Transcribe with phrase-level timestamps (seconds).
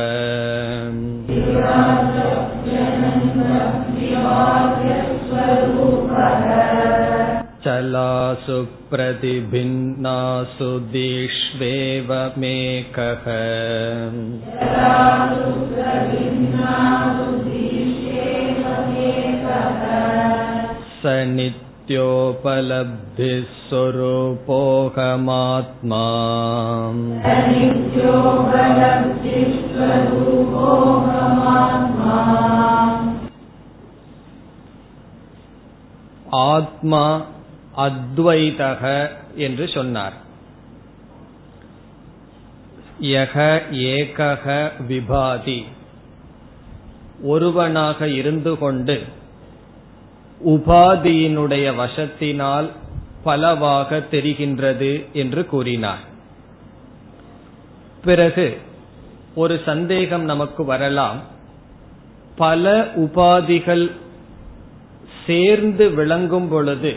[7.65, 8.57] चलासु
[8.91, 12.11] प्रतिभिन्नासु दिष्वेव
[12.43, 13.25] मेकः
[21.01, 21.03] स
[21.37, 26.03] नित्योपलब्धिः स्वरूपोऽहमात्मा
[36.35, 37.03] ஆத்மா
[37.76, 40.12] அத்வைதக என்று சொன்னார்.
[43.00, 45.64] யக ஏகக விபாதி.
[47.22, 49.02] ஒருவனாக இருந்து கொண்டு
[50.46, 52.70] உபாதியினுடைய வசத்தினால்
[53.24, 56.10] பலவாக தெரிகின்றது என்று கூறினார்.
[58.04, 58.58] பிறகு
[59.34, 61.20] ஒரு சந்தேகம் நமக்கு வரலாம்.
[62.36, 63.90] பல உபாதிகள்
[65.26, 66.96] சேர்ந்து விளங்கும் பொழுது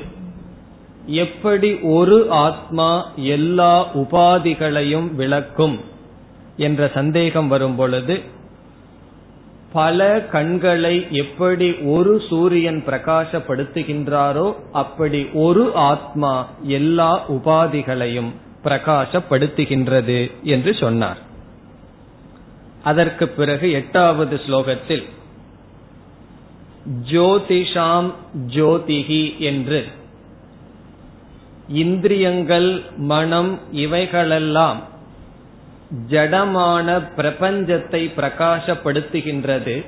[1.06, 5.80] எப்படி ஒரு ஆத்மா எல்லா உபாதிகளையும் விளக்கும்
[6.58, 8.20] என்ற சந்தேகம் வரும் பொழுது
[9.74, 18.32] பல கண்களை எப்படி ஒரு சூரியன் பிரகாசப்படுத்துகின்றாரோ அப்படி ஒரு ஆத்மா எல்லா உபாதிகளையும்
[18.64, 21.18] பிரகாசப்படுத்துகின்றது என்று சொன்னார்.
[22.84, 25.04] அதற்கு பிறகு எட்டாவது ஸ்லோகத்தில்
[27.12, 28.14] ஜோதிஷாம்
[28.48, 29.88] ஜோதிகி என்று
[31.68, 34.82] இந்திரியங்கள் மனம் இவைகளெல்லாம்
[36.12, 36.88] ஜடமான
[37.18, 39.86] பிரபஞ்சத்தை பிரகாசப்படுத்துகின்றது.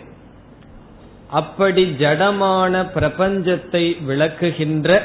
[1.29, 5.01] அப்படி ஜடமான பிரபஞ்சத்தை விளக்குகின்ற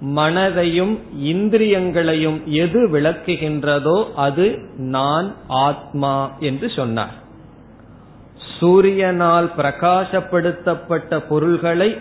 [0.00, 7.14] மனதையும் இந்திரியங்களையும் எது விளக்குகின்றதோ அது நான் ஆத்மா என்று சொன்னார்.
[8.60, 11.96] சூரியனால் பிரகாசப்படுத்தப்பட்ட பொருள்களை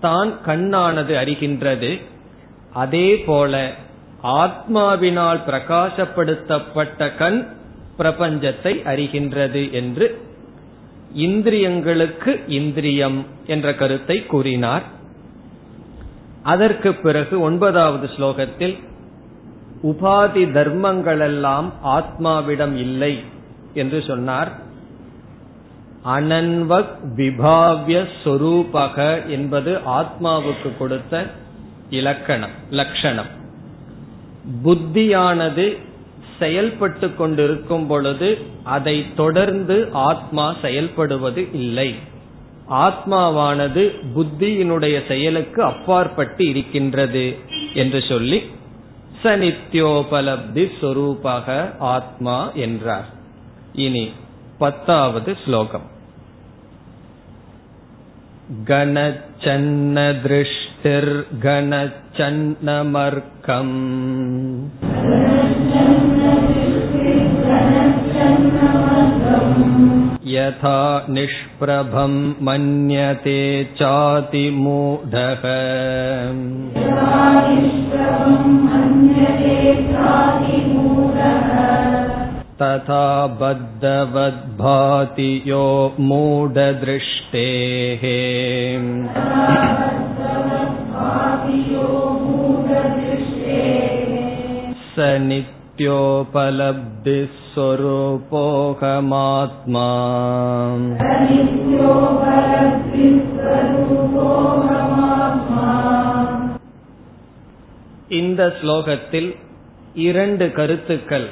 [0.00, 2.00] தான் கண்ணானது அறிகின்றது.
[2.74, 3.72] அதே போல
[4.42, 7.40] ஆத்மாவினால் பிரகாசப்படுத்தப்பட்ட கண்
[7.98, 10.06] பிரபஞ்சத்தை அறிகின்றது என்று
[11.16, 14.82] இந்திரியங்களுக்கு இந்திரியம் என்ற கருத்தை கூறினார்.
[16.42, 18.74] அதற்கு பிறகு ஒன்பதாவது ஸ்லோகத்தில்
[19.82, 23.14] உபாதி தர்மங்களெல்லாம் ஆத்மாவிடம் இல்லை
[23.74, 24.50] என்று சொன்னார்.
[26.16, 28.96] அனன்வக் விபாவிய சொரூபக
[29.28, 31.26] என்பது ஆத்மாவுக்கு கொடுத்த
[31.94, 33.30] இலக்கணம் லட்சணம்
[34.64, 35.66] புத்தியானது
[36.38, 38.28] செயல்பட்டு கொண்டிருக்கும் பொழுது
[38.62, 41.94] அதை தொடர்ந்து ஆத்மா செயல்படுவது இல்லை.
[42.70, 43.82] ஆத்மாவானது
[44.16, 47.24] புத்தியினுடைய செயலுக்கு அப்பாற்பட்டு இருக்கின்றது
[47.74, 48.38] என்று சொல்லி
[49.22, 51.46] சனித்யோபலப்தி சொரூபக
[51.78, 53.08] ஆத்மா என்றார்.
[53.74, 54.04] இனி
[54.58, 55.86] பத்தாவது ஸ்லோகம்.
[58.64, 59.98] கணச்சன்ன
[60.83, 63.71] दृष्टिर्गणचन्नमर्कम्
[70.33, 72.13] यथा निष्प्रभं
[72.47, 73.41] मन्यते
[73.79, 75.43] चातिमूढः
[82.61, 83.05] तथा
[83.41, 85.65] बद्धवद्भाति यो
[86.09, 88.03] मूढदृष्टेः
[94.93, 94.95] स
[95.29, 99.87] नित्योपलब्धिः स्वरूपोऽहमात्मा
[108.19, 109.35] இந்த ஸ்லோகத்தில்
[110.03, 111.29] இரண்டு கருத்துக்கள்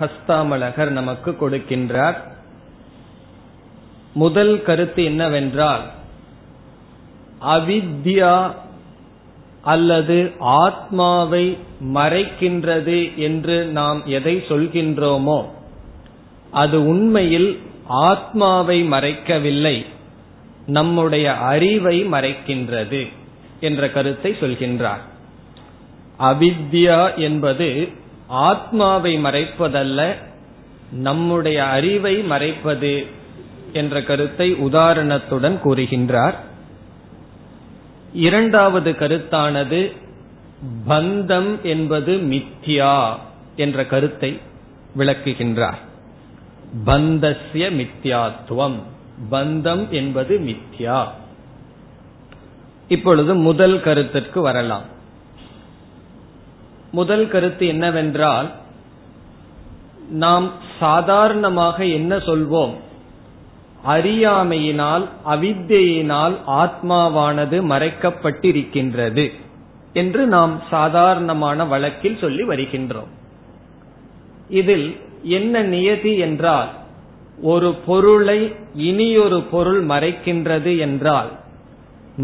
[0.00, 2.18] ஹஸ்தாமலகர் நமக்கு கொடுக்கின்றார்
[4.14, 5.82] முதல் கருத்து என்னவென்றால்
[7.48, 8.52] அவித்யா
[9.65, 10.17] அல்லது
[10.63, 11.45] ஆத்மாவை
[11.93, 15.39] மறைக்கின்றது என்று நாம் எதை சொல்கின்றோமோ
[16.51, 17.49] அது உண்மையில்
[17.87, 19.75] ஆத்மாவை மறைக்கவில்லை
[20.67, 23.01] நம்முடைய அறிவை மறைக்கின்றது
[23.59, 25.03] என்ற கருத்தை சொல்கின்றார்.
[26.19, 27.67] அவித்யா என்பது
[28.27, 29.99] ஆத்மாவை மறைப்பதல்ல
[30.91, 32.93] நம்முடைய அறிவை மறைப்பது
[33.73, 36.37] என்ற கருத்தை உதாரணத்துடன் கூறுகின்றார்.
[38.15, 39.95] இரண்டாவது கருத்தானது
[40.89, 43.15] பந்தம் என்பது மித்யா
[43.55, 44.39] என்ற கருத்தை
[44.97, 45.77] விளக்குகின்றார்.
[46.85, 48.79] பந்தஸ்ய மித்யாத்துவம்.
[49.31, 51.07] பந்தம் என்பது மித்யா.
[52.87, 54.83] இப்பொழுது முதல் கருத்திற்கு வரலாம்.
[56.91, 58.51] முதல் கருத்து என்னவென்றால்
[60.09, 62.73] நாம் சாதாரணமாக என்ன சொல்வோம்?
[63.85, 69.25] அறியாமையினால் அவித்தையினால் ஆத்மாவானது மறைக்கப்பட்டிருக்கின்றது
[69.93, 73.11] என்று நாம் சாதாரணமான வழக்கில் சொல்லி வருகின்றோம்.
[74.49, 74.87] இதில்
[75.23, 76.69] என்ன நியதி என்றால்
[77.41, 78.39] ஒரு பொருளை
[78.75, 81.31] இனியொரு பொருள் மறைக்கின்றது என்றால்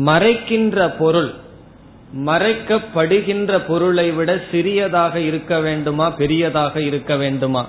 [0.05, 1.31] மறைக்கின்ற பொருள்
[2.25, 7.63] மறைக்கப்படுகின்ற பொருளை விட சிறியதாக இருக்க வேண்டுமா பெரியதாக இருக்க வேண்டுமா?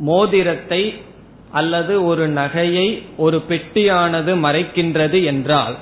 [0.00, 0.82] மோதிரத்தை
[1.52, 5.76] அல்லது ஒரு நகையை ஒரு பெட்டியானது மறைக்கின்றது என்றால்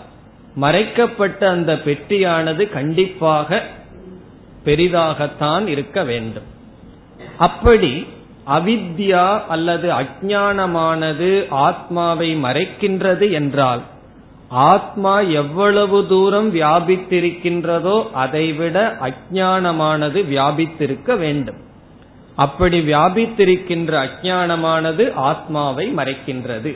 [0.55, 3.63] மறைக்கப்பட்ட அந்த பெட்டியானது கண்டிப்பாக
[4.65, 6.45] பெரிதாகத்தான் இருக்க வேண்டும்.
[7.39, 8.07] அப்படி
[8.47, 13.83] அவித்யா அல்லது அஜானமானது ஆத்மாவை மறைக்கின்றது என்றால்
[14.49, 21.67] ஆத்மா எவ்வளவு தூரம் வியாபித்திருக்கின்றதோ அதைவிட அஜானமானது வியாபித்திருக்க வேண்டும்.
[22.45, 26.73] அப்படி வியாபித்திருக்கின்ற அஜானமானது ஆத்மாவை மறைக்கின்றது.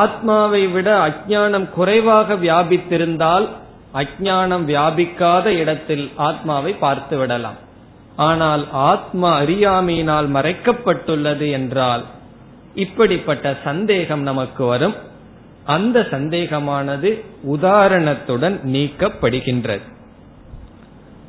[0.00, 3.46] ஆத்மாவை விட அஜானம் குறைவாக வியாபித்திருந்தால்
[3.94, 7.60] அஜானம் வியாபிக்காத இடத்தில் ஆத்மாவை பார்த்து விடலாம்.
[8.16, 12.04] ஆனால் ஆத்மா அறியாமையினால் மறைக்கப்பட்டுள்ளது என்றால்
[12.74, 14.96] இப்படிப்பட்ட சந்தேகம் நமக்கு வரும்.
[15.64, 17.10] அந்த சந்தேகமானது
[17.54, 19.86] உதாரணத்துடன் நீக்கப்படுகின்றது.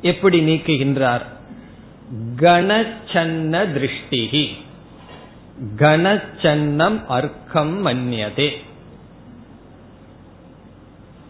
[0.02, 1.24] எப்படி நீக்குகின்றார்?
[2.36, 4.48] கணச்சன்ன திருஷ்டிகி
[5.76, 8.50] கணச்சன்னம் அர்க்கம் மன்னியதே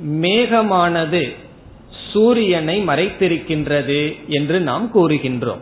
[0.05, 1.35] மேகமானது
[2.12, 5.61] சூரியனை மறைத்திருக்கின்றது என்று நாம் கூறுகின்றோம்.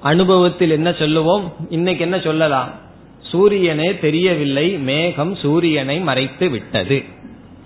[0.00, 1.52] அனுபவத்தில் என்ன சொல்லுவோம்?
[1.68, 2.70] இன்னைக்கு என்ன சொல்லலாம்?
[3.20, 7.04] சூரியனே தெரியவில்லை மேகம் சூரியனை மறைத்து விட்டது.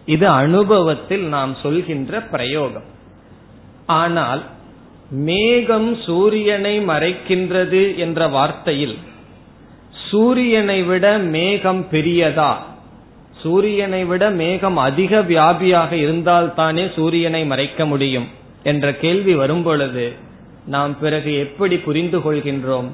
[0.06, 2.84] இது அனுபவத்தில் நாம் சொல்கின்ற பிரயோகம்.
[3.86, 4.44] ஆனால்
[5.12, 8.96] மேகம் சூரியனை மறைக்கின்றது என்ற வார்த்தையில்
[10.10, 12.54] சூரியனை விட மேகம் பெரியதா?
[13.42, 18.28] சூரியனை விட மேகம் அதிக வியாபியாக இருந்தால்தானே சூரியனை மறைக்க முடியும்?
[18.62, 20.12] என்ற கேள்வி வரும் பொழுது
[20.66, 22.88] நாம் பிறகு எப்படி புரிந்து கொள்கின்றோம்?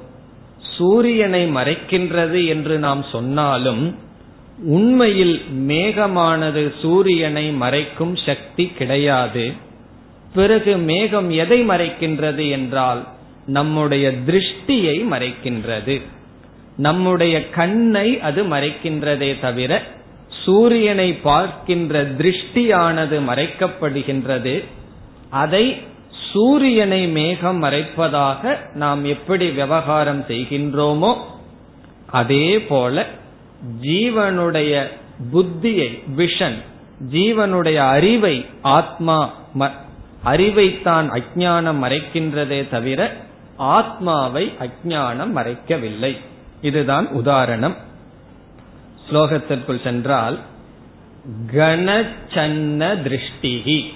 [0.77, 3.97] சூரியனை மறைக்கின்றது என்று நாம் சொன்னாலும்
[4.59, 9.53] உண்மையில் மேகமானது சூரியனை மறைக்கும் சக்தி கிடையாது.
[10.35, 13.07] பிறகு மேகம் எதை மறைக்கின்றது என்றால்
[13.47, 16.01] நம்முடைய திருஷ்டியை மறைக்கின்றது.
[16.77, 19.83] நம்முடைய கண்ணை அது மறைக்கின்றதே தவிர
[20.45, 24.65] சூரியனை பார்க்கின்ற திருஷ்டியானது மறைக்கப்படுகின்றது.
[25.31, 25.77] அதை
[26.33, 31.17] சூரியனை மேகம் மறைப்பதாக நாம் எப்படி விவகாரம் செய்கின்றோமோ
[32.11, 33.07] அதே போல
[33.83, 34.87] ஜீவனுடைய
[35.33, 36.59] புத்தியை விஷன்
[37.11, 39.33] ஜீவனுடைய அறிவை ஆத்மா
[40.25, 43.17] அறிவைத்தான் அஜானம் மறைக்கின்றதே தவிர
[43.57, 46.19] ஆத்மாவை அஜானம் மறைக்கவில்லை.
[46.61, 47.77] இதுதான் உதாரணம்.
[49.11, 50.39] ஸ்லோகத்திற்குள் சென்றால்
[51.53, 53.87] கணச்சன்ன திருஷ்டிகி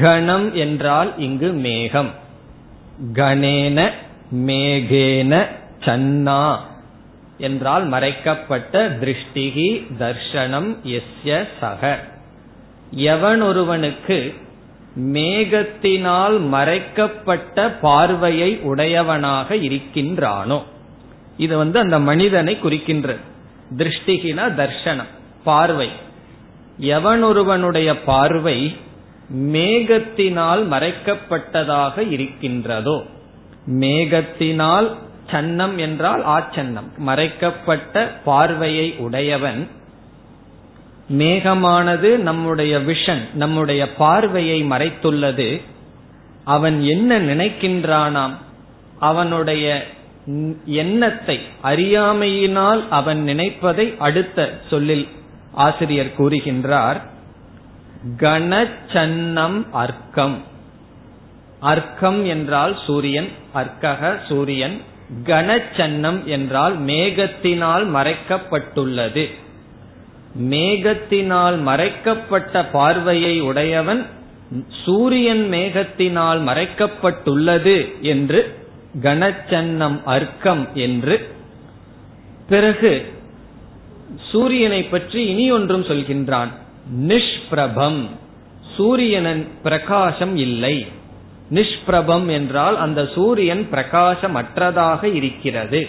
[0.00, 2.10] கணம் என்றால் இங்கு மேகம்.
[3.12, 3.90] கணேன
[4.34, 5.46] மேகேன
[5.80, 6.56] சன்னா
[7.38, 12.04] என்றால் மறைக்கப்பட்ட திருஷ்டிகி தர்ஷனம் எஸ்ய சக.
[12.90, 14.34] எவன் ஒருவனுக்கு
[14.96, 20.62] மேகத்தினால் மறைக்கப்பட்ட பார்வையை உடையவனாக இருக்கின்றானோ?
[21.36, 23.18] இது வந்து அந்த மனிதனை குறிக்கின்றது
[23.76, 25.12] திருஷ்டிகினா தர்ஷனம்
[25.44, 25.88] பார்வை.
[26.80, 28.76] எவனொருவனுடைய பார்வை
[29.34, 33.02] மேகத்தினால் மறைக்கப்பட்டதாக இருக்கின்றதோ?
[33.66, 34.94] மேகத்தினால்
[35.30, 36.96] சன்னம் என்றால் ஆச்சன்னம்.
[36.96, 39.68] மறைக்கப்பட்ட பார்வையை உடையவன்
[41.08, 45.60] மேகமானது நம்முடைய விஷன் நம்முடைய பார்வையை மறைத்துள்ளது.
[46.44, 48.34] அவன் என்ன நினைக்கின்றானாம்?
[48.98, 49.86] அவனுடைய
[50.64, 55.08] எண்ணத்தை அறியாமையினால் அவன் நினைப்பதை அடுத்த சொல்லில்
[55.52, 57.00] ஆசிரியர் கூறுகின்றார்.
[58.16, 60.42] கணச்சன்னம் அர்க்கம்.
[61.60, 64.80] அர்க்கம் என்றால் சூரியன் அர்க்கக சூரியன்.
[65.24, 69.30] கனச்சன்னம் என்றால் மேகத்தினால் மறைக்கப்பட்டுள்ளது.
[70.40, 74.06] மேகத்தினால் மறைக்கப்பட்ட பார்வையை உடையவன்
[74.84, 78.58] சூரியன் மேகத்தினால் மறைக்கப்பட்டுள்ளது என்று
[79.02, 81.28] கணச்சன்னம் அர்க்கம் என்று.
[82.48, 83.12] பிறகு
[84.32, 86.48] சூரியனை பற்றி இனி ஒன்றும் சொல்கின்றான்.
[86.94, 88.06] நிஷ்பிரபம்.
[88.76, 90.86] சூரியனின் பிரகாசம் இல்லை.
[91.50, 95.88] நிஷ்பிரபம் என்றால் அந்த சூரியன் பிரகாசமற்றதாக இருக்கிறது.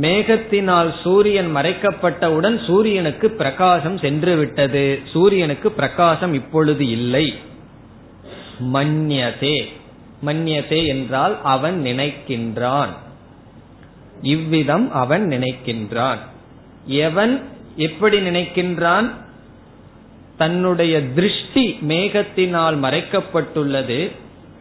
[0.00, 7.34] மேகத்தினால் சூரியன் மறைக்கப்பட்டவுடன் சூரியனுக்கு பிரகாசம் சென்று விட்டது சூரியனுக்கு பிரகாசம் இப்பொழுது இல்லை.
[8.72, 9.64] மன்யதே.
[10.26, 12.88] மன்யதே என்றால் அவன் நினைக்கின்றான்.
[14.22, 16.18] இவ்விதம் அவன் நினைக்கின்றான்.
[16.86, 19.10] எவன் எப்படி நினைக்கின்றான்?
[20.36, 24.10] தன்னுடைய திருஷ்டி மேகத்தினால் மறைக்கப்பட்டுள்ளது.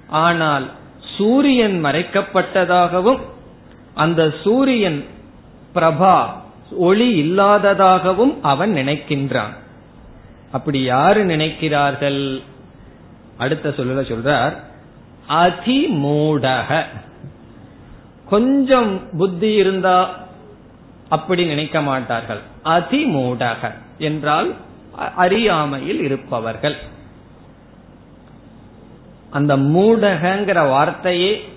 [0.07, 0.71] ஆனால்
[1.17, 3.19] சூரியன் மறைக்கப்பட்டதாகவும்
[3.93, 5.05] அந்த சூரியன்
[5.75, 6.29] பிரபா
[6.71, 9.53] ஒளி இல்லாததாகவும் அவன் நினைக்கின்றான்.
[10.51, 12.41] அப்படி யாரு நினைக்கிறார்கள்?
[13.37, 14.55] அடுத்த சொல்ல சொல்றார்
[15.29, 16.85] அதிமூடக.
[18.29, 20.19] கொஞ்சம் புத்தி இருந்தா
[21.09, 22.39] அப்படி நினைக்க மாட்டார்கள்.
[22.65, 24.55] அதிமூடக என்றால்
[25.15, 26.75] அறியாமையில் இருப்பவர்கள்.
[29.29, 31.50] அந்த மூடகங்கிற வார்த்தையே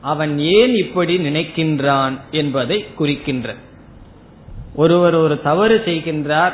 [0.00, 3.54] அவன் ஏன் இப்படி நினைக்கின்றான் என்பதை குறிக்கின்ற.
[4.74, 6.52] ஒருவர் ஒரு தவறு செய்கின்றார்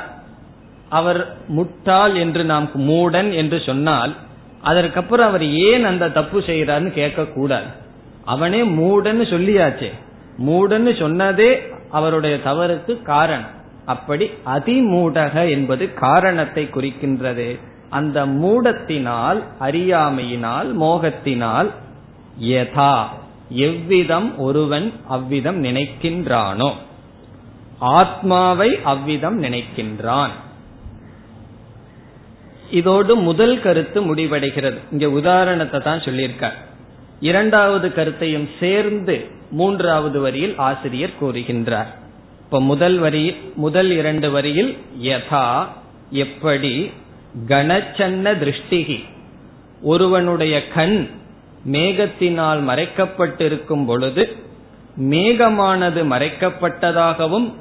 [0.88, 4.14] அவர் முட்டாள் என்று நாம் மூடன் என்று சொன்னால்
[4.62, 7.66] அதற்கப்புறம் அவர் ஏன் அந்த தப்பு செய்யறாருன்னு கேட்கக்கூடாது.
[8.24, 9.92] அவனே மூடன்னு சொல்லியாச்சே.
[10.46, 11.58] மூடன்னு சொன்னதே
[11.90, 13.62] அவருடைய தவறுக்கு காரணம்.
[13.84, 17.58] அப்படி அதிமூடக என்பது காரணத்தை குறிக்கின்றது.
[17.90, 21.70] அந்த மூடத்தினால் அறியாமையினால் மோகத்தினால்
[22.42, 23.04] யதா.
[23.48, 26.72] எவ்விதம் ஒருவன் அவ்விதம் நினைக்கின்றானோ?
[27.78, 30.30] ஆத்மாவை அவ்விதம் நினைக்கின்றான்.
[32.70, 34.78] இதோடு முதல் கருத்து முடிவடைகிறது.
[34.92, 36.52] இங்க உதாரணத்தை தான் சொல்லியிருக்கார்.
[37.20, 41.86] இரண்டாவது கருத்தையும் சேர்ந்து மூன்றாவது வரியில் ஆசிரியர் கூறுகின்றார்.
[42.38, 45.66] இப்ப முதல் வரியில் முதல் இரண்டு வரியில் யதா
[46.10, 46.90] எப்படி?
[47.48, 49.04] கணச்சன்ன திருஷ்டிகி.
[49.82, 51.08] ஒருவனுடைய கண்
[51.72, 54.36] மேகத்தினால் மறைக்கப்பட்டிருக்கும் பொழுது
[55.00, 57.52] மேகமானது மறைக்கப்பட்டதாகவும்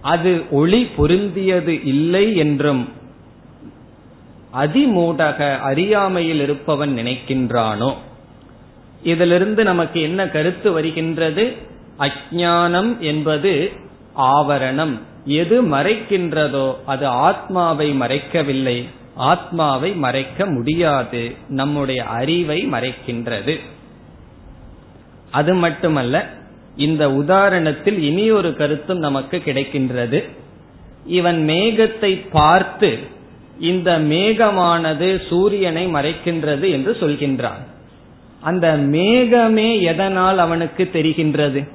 [0.00, 2.88] அது ஒளி பொருந்தியது இல்லை என்றும்
[4.52, 7.94] அதிமூடக அறியாமையில் இருப்பவன் நினைக்கின்றானோ?
[9.02, 11.56] இதிலிருந்து நமக்கு என்ன கருத்து வருகின்றது?
[11.98, 13.72] அஜானம் என்பது
[14.16, 14.98] ஆவரணம்.
[15.24, 18.88] எது மறைக்கின்றதோ அது ஆத்மாவை மறைக்கவில்லை.
[19.14, 21.34] ஆத்மாவை மறைக்க முடியாது.
[21.48, 23.60] நம்முடைய அறிவை மறைக்கின்றது.
[25.30, 26.28] அது மட்டுமல்ல
[26.76, 30.28] இந்த உதாரணத்தில் இனி ஒரு கருத்தும் நமக்கு கிடைக்கின்றது.
[31.06, 32.98] இவன் மேகத்தை பார்த்து
[33.60, 37.66] இந்த மேகமானது சூரியனை மறைக்கின்றது என்று சொல்கின்றான்.
[38.40, 41.68] அந்த மேகமே எதனால் அவனுக்கு தெரிகின்றது?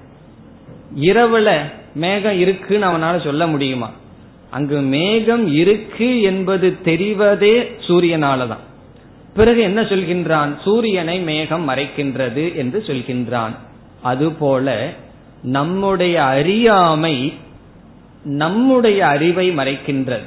[1.02, 1.62] இரவுல
[1.94, 3.92] மேகம் இருக்குன்னு அவனால சொல்ல முடியுமா?
[4.50, 8.66] அங்கு மேகம் இருக்கு என்பது தெரிவதே சூரியனாலதான்.
[9.34, 10.62] பிறகு என்ன சொல்கின்றான்?
[10.64, 13.56] சூரியனை மேகம் மறைக்கின்றது என்று சொல்கின்றான்.
[14.02, 14.90] அதுபோல
[15.44, 17.34] நம்முடைய அறியாமை
[18.24, 20.24] நம்முடைய அறிவை மறைக்கின்றது.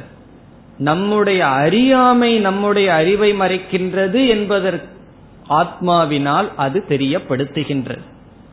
[0.79, 4.99] நம்முடைய அறியாமை நம்முடைய அறிவை மறைக்கின்றது என்பதற்கு
[5.49, 8.01] ஆத்மாவினால் அது தெரியப்படுத்துகின்றது.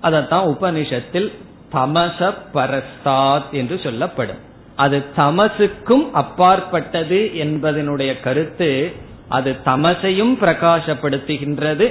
[0.03, 1.31] அதத்தான் உபனிஷத்தில்
[1.73, 4.46] தமச பரஸ்தாத் என்று சொல்லப்படும்.
[4.77, 8.91] அது தமசுக்கும் அப்பாற்பட்டது என்பதனுடைய கருத்து
[9.29, 11.87] அது தமசையும் பிரகாசப்படுத்துகின்றது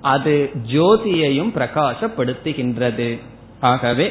[0.00, 3.08] அது ஜோதியையும் பிரகாசப்படுத்துகின்றது.
[3.60, 4.06] ஆகவே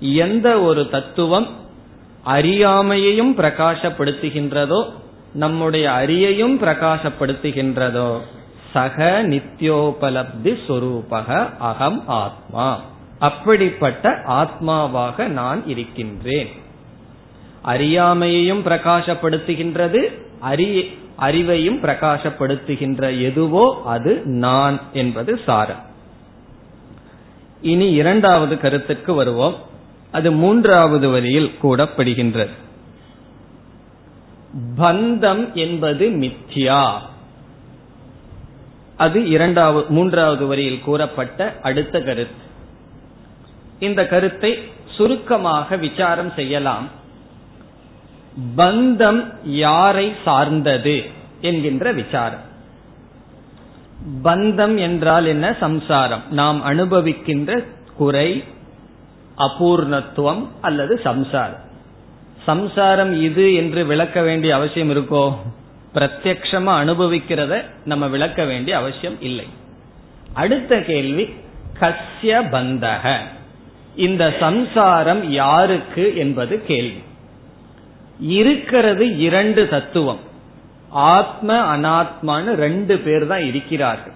[0.00, 1.48] எந்த ஒரு தத்துவம்
[2.26, 4.80] அறியாமையையும் பிரகாசப்படுத்துகின்றதோ
[5.32, 8.20] நம்முடைய அரியையும் பிரகாசப்படுத்துகின்றதோ
[8.72, 12.80] சக நித்யோபலப்தி சொரூபக அகம் ஆத்மா.
[13.18, 16.48] அப்படிப்பட்ட ஆத்மாவாக நான் இருக்கின்றேன்.
[17.66, 20.00] அறியாமையையும் பிரகாசப்படுத்துகின்றது
[20.40, 20.68] அறி
[21.20, 25.82] அறிவையும் பிரகாசப்படுத்துகின்ற எதுவோ அது நான் என்பது சாரம்.
[27.62, 29.56] இனி இரண்டாவது கருத்துக்கு வருவோம்.
[30.12, 32.54] அது மூன்றாவது வரியில் கூடப்படுகின்றது
[34.78, 36.98] பந்தம் என்பது மித்யா.
[38.96, 42.44] அது இரண்டாவது மூன்றாவது வரியில் கூறப்பட்ட அடுத்த கருத்து.
[43.78, 44.52] இந்த கருத்தை
[44.96, 46.86] சுருக்கமாக விசாரம் செய்யலாம்.
[48.56, 51.04] பந்தம் யாரை சார்ந்தது
[51.40, 52.44] என்கின்ற விசாரம்.
[54.24, 55.56] பந்தம் என்றால் என்ன?
[55.60, 56.22] சம்சாரம்.
[56.30, 57.64] நாம் அனுபவிக்கின்ற
[57.96, 58.44] குறை
[59.38, 61.64] அபூர்ணத்துவம் அல்லது சம்சாரம்.
[62.44, 65.36] சம்சாரம் இது என்று விளக்க வேண்டிய அவசியம் இருக்கோ?
[65.94, 69.46] பிரத்யக்ஷமா அனுபவிக்கிறத நம்ம விளக்க வேண்டிய அவசியம் இல்லை.
[70.32, 71.34] அடுத்த கேள்வி
[71.80, 73.16] கஸ்ய பந்தக.
[73.96, 77.02] இந்த சம்சாரம் யாருக்கு என்பது கேள்வி.
[78.20, 80.18] இருக்கிறது இரண்டு தத்துவம்.
[80.88, 84.12] ஆத்ம அனாத்மான்னு ரெண்டு பேர் தான் இருக்கிறார்கள்.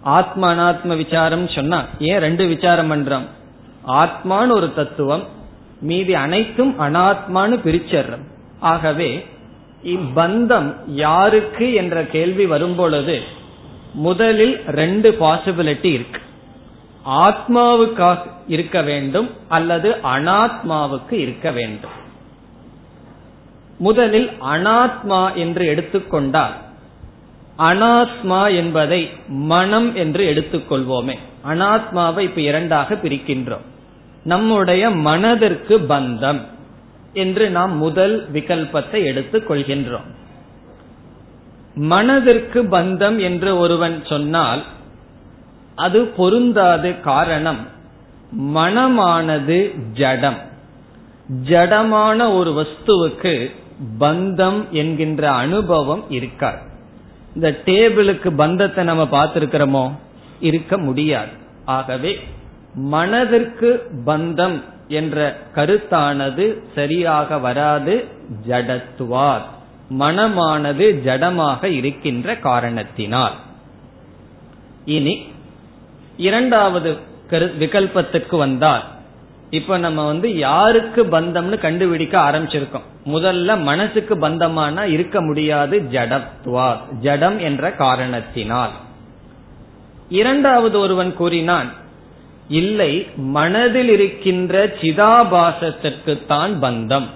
[0.00, 3.26] ஆத்ம அனாத்ம விசாரம் சொன்னா ஏன் ரெண்டு விசாரம் பண்றோம்?
[3.86, 5.26] ஆத்மான்னு ஒரு தத்துவம்
[5.80, 8.24] மீதி அனைத்தும் அனாத்மான்னு பிரிச்சர்றோம்.
[8.58, 9.26] ஆகவே
[9.84, 13.22] இப்பந்தம் யாருக்கு என்ற கேள்வி வரும்பொழுது
[13.92, 16.20] முதலில் ரெண்டு பாசிபிலிட்டி இருக்கு.
[17.06, 22.06] ஆத்மாவுக்காக இருக்க வேண்டும் அல்லது அனாத்மாவுக்கு இருக்க வேண்டும்.
[23.78, 26.54] முதலில் அனாத்மா என்று எடுத்துக்கொண்டால்
[27.58, 31.18] அனாத்மா என்பதை மனம் என்று எடுத்துக்கொள்வோமே.
[31.48, 33.66] அனாத்மாவை இப்ப இரண்டாக பிரிக்கின்றோம்.
[34.24, 36.40] நம்முடைய மனதிற்கு பந்தம்
[37.12, 40.08] என்று நாம் முதல் விகல்பத்தை எடுத்துக் கொள்கின்றோம்.
[41.74, 44.62] மனதிற்கு பந்தம் என்று ஒருவன் சொன்னால்
[45.74, 47.66] அது பொருந்தாது காரணம்
[48.54, 50.38] மனமானது ஜடம்.
[51.44, 53.50] ஜடமான ஒரு வஸ்துவுக்கு
[54.00, 56.58] பந்தம் என்கின்ற அனுபவம் இருக்காது.
[57.34, 59.92] இந்த டேபிளுக்கு பந்தத்தை நம்ம பார்த்திருக்கிறோமோ
[60.40, 61.30] இருக்க முடியாது.
[61.64, 62.18] ஆகவே
[62.74, 68.08] மனதிற்கு பந்தம் என்ற கருத்தானது சரியாக வராது
[68.48, 69.44] ஜடத்துவார்.
[69.98, 73.32] மனமானது ஜடமாக இருக்கின்ற காரணத்தினால்.
[74.84, 75.26] இனி
[76.16, 76.96] இரண்டாவது
[77.30, 78.84] விகல்பத்துக்கு வந்தால்
[79.50, 82.86] இப்ப நம்ம வந்து யாருக்கு பந்தம்னு கண்டுபிடிக்க ஆரம்பிச்சிருக்கோம்?
[83.06, 88.70] முதல்ல மனசுக்கு பந்தமானா இருக்க முடியாது ஜடத்வா ஜடம் என்ற காரணத்தினால்.
[90.08, 91.72] இரண்டாவது ஒருவன் கூறினான்
[92.48, 97.06] இல்லை மனதில் இருக்கின்ற சிதாபாசத்திற்கு தான் பந்தம்.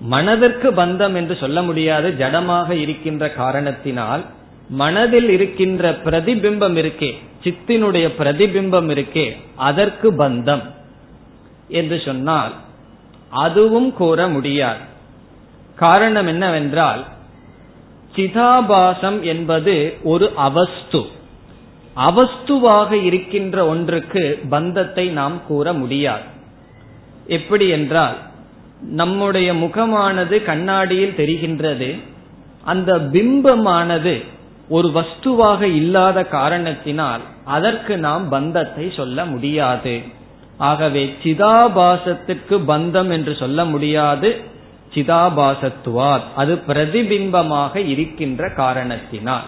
[0.00, 4.24] மனதிற்கு பந்தம் என்று சொல்ல முடியாது ஜடமாக இருக்கின்ற காரணத்தினால்.
[4.68, 7.14] மனதில் இருக்கின்ற பிரதிபிம்பம் இருக்கே
[7.44, 10.76] சித்தினுடைய பிரதிபிம்பம் இருக்கே அதற்கு பந்தம்.
[11.68, 12.52] என்று சொன்னால்
[13.30, 14.78] அதுவும் கூற முடியாது.
[15.76, 17.04] காரணம் என்னவென்றால்
[18.16, 21.06] சிதாபாசம் என்பது ஒரு அவஸ்து.
[21.94, 26.22] அவஸ்துவாக இருக்கின்ற ஒன்றுக்கு பந்தத்தை நாம் கூற முடியாது.
[27.26, 28.16] எப்படி என்றால்
[28.80, 31.98] நம்முடைய முகமானது கண்ணாடியில் தெரிகின்றது
[32.64, 34.24] அந்த பிம்பமானது
[34.68, 40.02] ஒரு வஸ்துவாக இல்லாத காரணத்தினால் அதற்கு நாம் பந்தத்தை சொல்ல முடியாது.
[40.58, 44.40] ஆகவே சிதாபாசத்துக்கு பந்தம் என்று சொல்ல முடியாது.
[44.94, 46.20] சிதாபாசத்துவார்.
[46.34, 49.42] அது பிரதிபிம்பமாக இருக்கின்ற காரணத்தினால்.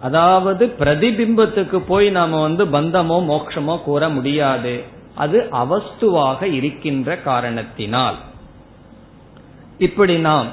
[0.00, 4.82] அதாவது பிரதிபிம்பத்துக்கு போய் நாம வந்து பந்தமோ மோட்சமோ கூற முடியாது.
[5.14, 8.14] அது அவஸ்துவாக இருக்கின்ற காரணத்தினால்.
[9.78, 10.46] இப்படி நாம்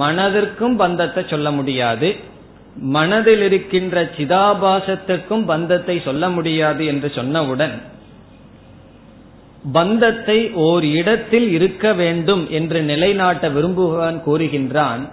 [0.00, 2.16] மனதிற்கும் பந்தத்தை சொல்ல முடியாது.
[2.76, 7.82] மனதில் இருக்கின்ற சிதாபாசத்துக்கும் பந்தத்தை சொல்ல முடியாது என்று சொன்னவுடன்
[9.72, 15.08] பந்தத்தை ஓர் இடத்தில் இருக்க வேண்டும் என்று நிலைநாட்ட விரும்புகிறான் கூறுகின்றான்.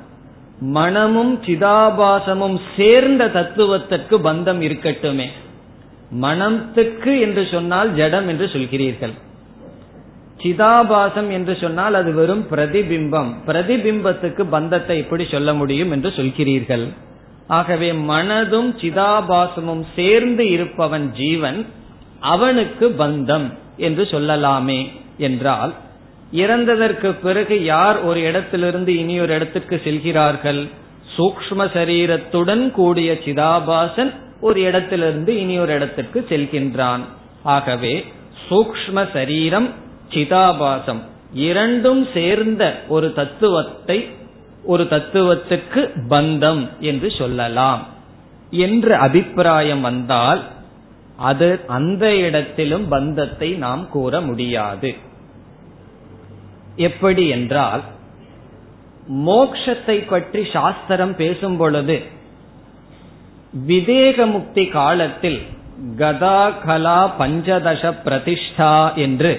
[0.60, 5.28] மனமும் சிதாபாசமும் சேர்ந்த தத்துவத்திற்கு பந்தம் இருக்கட்டுமே.
[6.10, 9.14] மனத்துக்கு என்று சொன்னால் ஜடம் என்று சொல்கிறீர்கள்.
[10.44, 13.32] சிதாபாசம் என்று சொன்னால் அது வெறும் பிரதிபிம்பம்.
[13.48, 16.88] பிரதிபிம்பத்துக்கு பந்தத்தை எப்படி சொல்ல முடியும் என்று சொல்கிறீர்கள்.
[17.48, 21.66] ஆகவே மனதும் சிதாபாசமும் சேர்ந்து இருப்பவன் ஜீவன்
[22.32, 24.82] அவனுக்கு பந்தம் என்று சொல்லலாமே
[25.18, 25.74] என்றால்
[26.34, 30.62] இறந்ததற்கு பிறகு யார் ஒரு இடத்திலிருந்து இனி ஒரு இடத்துக்கு செல்கிறார்கள்?
[31.16, 37.04] சூக்ம சரீரத்துடன் கூடிய சிதாபாசன் ஒரு இடத்திலிருந்து இனி ஒரு இடத்துக்கு செல்கின்றான்.
[37.56, 37.96] ஆகவே
[38.48, 39.70] சூக்ம சரீரம்
[40.14, 41.02] சிதாபாசம்
[41.48, 44.00] இரண்டும் சேர்ந்த ஒரு தத்துவத்தை
[44.64, 47.82] ஒரு தத்துவத்துக்கு பந்தம் என்று சொல்லலாம்.
[48.66, 50.42] என்று அபிப்பிராயம் வந்தால்
[51.18, 54.92] அது அந்த இடத்திலும் பந்தத்தை நாம் கூற முடியாது.
[56.76, 57.84] எப்படி என்றால்
[59.26, 61.98] மோக்ஷத்தை பற்றி சாஸ்திரம் பேசும் பொழுது
[63.68, 65.42] விதேக முக்தி காலத்தில்
[65.98, 69.34] கதா கலா பஞ்சதச பிரதிஷ்டா என்று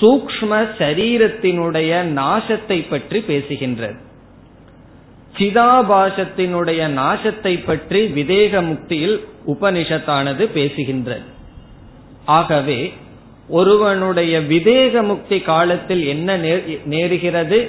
[0.00, 3.96] சூக்ம சரீரத்தினுடைய நாசத்தை பற்றி பேசுகின்றது.
[5.38, 9.16] சிதாபாசத்தினுடைய நாசத்தை பற்றி விதேக முக்தியில்
[9.46, 11.24] உபனிஷத்தானது பேசுகின்றது.
[12.24, 12.92] ஆகவே
[13.48, 16.36] ஒருவனுடைய விதேக முக்தி காலத்தில் என்ன
[16.90, 17.68] நேருகிறது?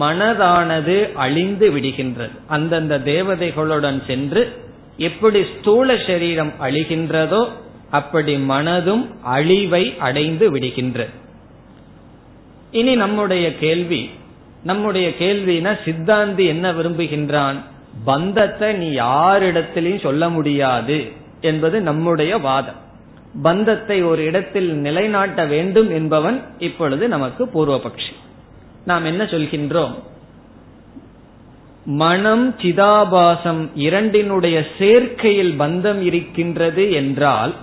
[0.00, 2.30] மனதானது அழிந்து விடுகின்றது.
[2.46, 4.52] அந்தந்த தேவதைகளுடன் சென்று
[4.96, 7.48] எப்படி ஸ்தூல சரீரம் அழிகின்றதோ
[7.90, 11.14] அப்படி மனதும் அழிவை அடைந்து விடுகின்றது.
[12.70, 14.10] இனி நம்முடைய கேள்வி
[14.62, 17.58] நம்முடைய கேள்வினா சித்தாந்தி என்ன விரும்புகின்றான்?
[18.04, 22.86] பந்தத்தை நீ யாரிடத்திலையும் சொல்ல முடியாது என்பது நம்முடைய வாதம்.
[23.42, 28.14] பந்தத்தை ஒரு இடத்தில் நிலைநாட்ட வேண்டும் என்பவன் இப்பொழுது நமக்கு பூர்வபக்ஷி.
[28.84, 29.94] நாம் என்ன சொல்கின்றோம்?
[31.84, 37.54] மனம் சிதாபாசம் இரண்டினுடைய சேர்க்கையில் பந்தம் இருக்கின்றது என்றால்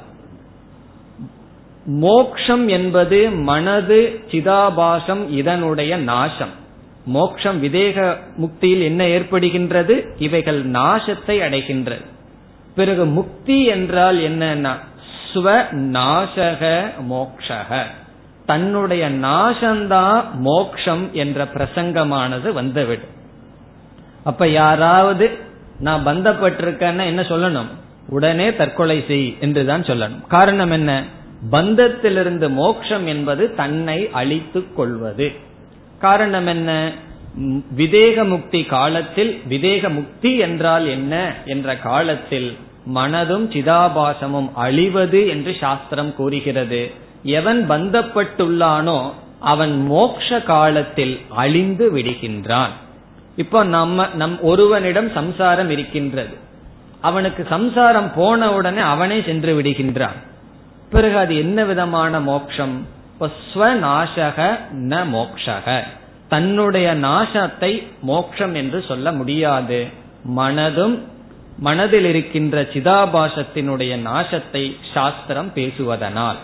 [1.85, 6.63] மோக்ஷம் என்பது மனது சிதாபாசம் இதனுடைய நாசம்.
[7.06, 10.08] மோக்ஷம் விதேக முக்தியில் என்ன ஏற்படுகின்றது?
[10.18, 12.06] இவைகள் நாசத்தை அடைகின்றது.
[12.76, 14.74] பிறகு முக்தி என்றால் என்னன்னா
[15.34, 17.84] ஸ்வ நாசக மோக்ஷக.
[18.46, 23.13] தன்னுடைய நாசந்தான் மோக்ஷம் என்ற பிரசங்கமானது வந்துவிடும்.
[24.24, 25.30] அப்ப யாராவது
[25.80, 27.68] நான் பந்தப்பட்டிருக்கேன்னா என்ன சொல்லணும்?
[28.10, 30.28] உடனே தற்கொலை செய் என்றுதான் சொல்லணும்.
[30.28, 31.04] காரணம் என்ன?
[31.52, 35.44] பந்தத்திலிருந்து மோக்ஷம் என்பது தன்னை அழித்துக் கொள்வது.
[35.99, 36.91] காரணம் என்ன?
[37.77, 42.58] விதேக முக்தி காலத்தில் விதேக முக்தி என்றால் என்ன என்ற காலத்தில்
[42.95, 46.91] மனதும் சிதாபாசமும் அழிவது என்று சாஸ்திரம் கூறுகிறது.
[47.23, 52.69] எவன் பந்தப்பட்டுள்ளானோ அவன் மோக்ஷ காலத்தில் அழிந்து விடுகின்றான்.
[53.36, 56.34] இப்போ நம்ம நம் ஒருவனிடம் சம்சாரம் இருக்கின்றது.
[57.01, 60.17] அவனுக்கு சம்சாரம் போன உடனே அவனே சென்று விடுகின்றான்.
[60.89, 62.19] பிறகு அது என்ன விதமான
[63.17, 65.84] மோக்ஷம் ஸ்வநாசக ந மோக்ஷக.
[66.30, 69.88] தன்னுடைய நாசத்தை மோக்ஷம் என்று சொல்ல முடியாது.
[70.38, 70.99] மனதும்
[71.58, 76.36] மனதில் இருக்கின்ற சிதாபாசத்தினுடைய நாசத்தை சாஸ்திரம் பேசுவதனால்.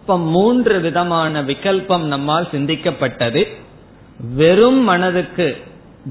[0.00, 3.56] இப்ப மூன்று விதமான விகல்பம் நம்மால் சிந்திக்கப்பட்டது.
[4.34, 5.62] வெறும் மனதுக்கு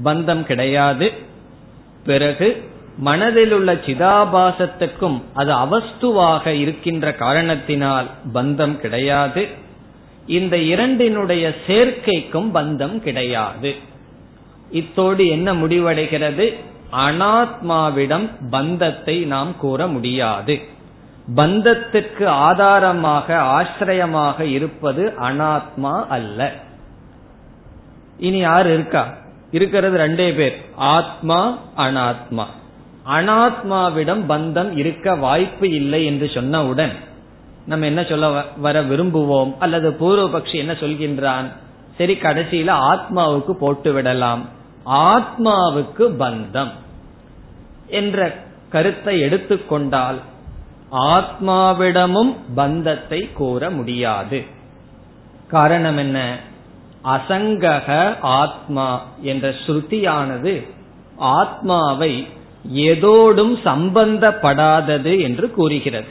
[0.04, 1.12] பந்தம் கிடையாது.
[2.04, 9.48] பிறகு மனதில் உள்ள சிதாபாசத்துக்கும் அது அவஸ்துவாக இருக்கின்ற காரணத்தினால் பந்தம் கிடையாது.
[10.26, 13.74] இந்த இரண்டினுடைய சேர்க்கைக்கும் பந்தம் கிடையாது.
[14.70, 16.54] இத்தோடு என்ன முடிவடைகிறது?
[16.92, 20.60] அனாத்மாவிடம் பந்தத்தை நாம் கூற முடியாது.
[21.36, 26.52] பந்தத்துக்கு ஆதாரமாக ஆசிரியமாக இருப்பது அனாத்மா அல்ல.
[28.18, 29.14] இனி யார் இருக்கா?
[29.50, 30.64] இருக்கிறது ரெண்டே பேர்.
[30.76, 32.44] ஆத்மா அனாத்மா.
[33.10, 36.94] அனாத்மாவிடம் பந்தம் இருக்க வாய்ப்பு இல்லை என்று சொன்னவுடன்
[37.66, 39.52] நம்ம என்ன சொல்ல வர விரும்புவோம்?
[39.58, 41.48] அல்லது பூர்வபக்ஷி என்ன சொல்கின்றான்?
[41.98, 44.48] சரி கடைசியில ஆத்மாவுக்கு போட்டு விடலாம்.
[44.84, 46.70] ஆத்மாவுக்கு பந்தம்
[47.86, 48.34] என்ற
[48.68, 50.18] கருத்தை எடுத்துக்கொண்டால்
[50.92, 54.44] ஆத்மாவிடமும் பந்தத்தை கூற முடியாது.
[55.48, 56.18] காரணம் என்ன?
[57.04, 57.88] அசங்கக
[58.20, 60.54] ஆத்மா என்ற ஸ்ருதியானது
[61.16, 62.26] ஆத்மாவை
[62.64, 66.10] எதோடும் சம்பந்தப்படாதது என்று கூறுகிறது.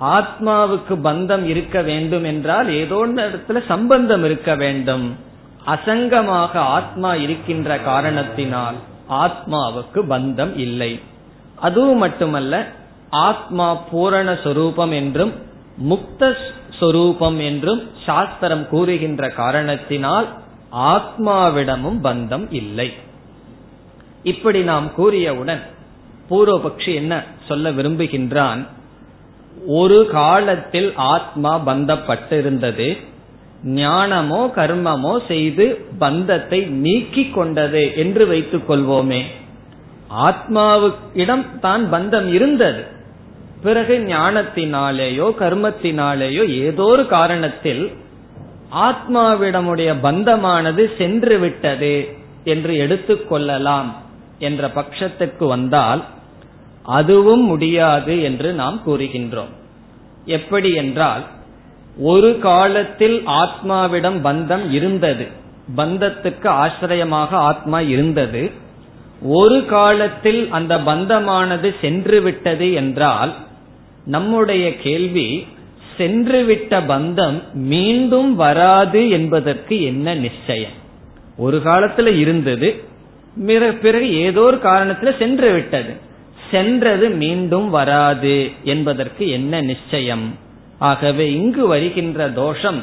[0.00, 5.16] ஆத்மாவுக்கு பந்தம் இருக்க வேண்டும் என்றால் ஏதோ இடத்துல சம்பந்தம் இருக்க வேண்டும்.
[5.66, 8.74] அசங்கமாக ஆத்மா இருக்கின்ற காரணத்தினால்
[9.08, 11.00] ஆத்மாவுக்கு பந்தம் இல்லை.
[11.56, 12.66] அதுவும் மட்டுமல்ல
[13.10, 15.32] ஆத்மா பூரண சொரூபம் என்றும்
[15.90, 16.36] முக்த
[16.78, 20.28] சொரூபம் என்றும் சாஸ்திரம் கூறுகின்ற காரணத்தினால்
[20.72, 22.92] ஆத்மாவிடமும் பந்தம் இல்லை.
[24.22, 25.60] இப்படி நாம் கூறியவுடன்
[26.30, 28.66] பூர்வபக்ஷி என்ன சொல்ல விரும்புகின்றான்?
[29.66, 32.98] ஒரு காலத்தில் ஆத்மா பந்தப்பட்டிருந்தது.
[33.64, 39.22] ஞானமோ கர்மமோ செய்து பந்தத்தை நீக்கி கொண்டது என்று வைத்துக் கொள்வோமே.
[40.10, 42.84] ஆத்மாவுக்கிடம் தான் பந்தம் இருந்தது.
[43.62, 47.92] பிறகு ஞானத்தினாலேயோ கர்மத்தினாலேயோ ஏதோ ஒரு காரணத்தில்
[48.74, 52.08] ஆத்மாவிடமுடைய பந்தமானது சென்று விட்டது
[52.44, 53.94] என்று எடுத்துக்கொள்ளலாம்
[54.40, 56.04] என்ற பட்சத்துக்கு வந்தால்
[56.82, 59.52] அதுவும் முடியாது என்று நாம் கூறுகின்றோம்.
[60.24, 61.24] எப்படி என்றால்
[61.98, 65.26] ஒரு காலத்தில் ஆத்மாவிடம் பந்தம் இருந்தது.
[65.76, 68.50] பந்தத்துக்கு ஆசிரியமாக ஆத்மா இருந்தது.
[69.22, 73.34] ஒரு காலத்தில் அந்த பந்தமானது சென்று விட்டது என்றால்
[74.04, 75.46] நம்முடைய கேள்வி
[75.98, 80.78] சென்றுவிட்ட பந்தம் மீண்டும் வராது என்பதற்கு என்ன நிச்சயம்?
[81.36, 82.68] ஒரு காலத்துல இருந்தது
[83.36, 86.08] பிறகு ஏதோ ஒரு காரணத்துல சென்று விட்டது
[86.50, 90.34] சென்றது மீண்டும் வராது என்பதற்கு என்ன நிச்சயம்?
[90.78, 92.82] ஆகவே இங்கு வருகின்ற தோஷம்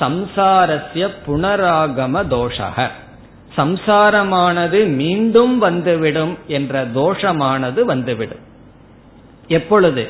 [0.00, 2.88] சம்சாரஸ்ய புனராகம தோஷக.
[3.56, 8.38] சம்சாரமானது மீண்டும் வந்துவிடும் என்ற தோஷமானது வந்துவிடும்.
[9.46, 10.08] எப்பொழுது?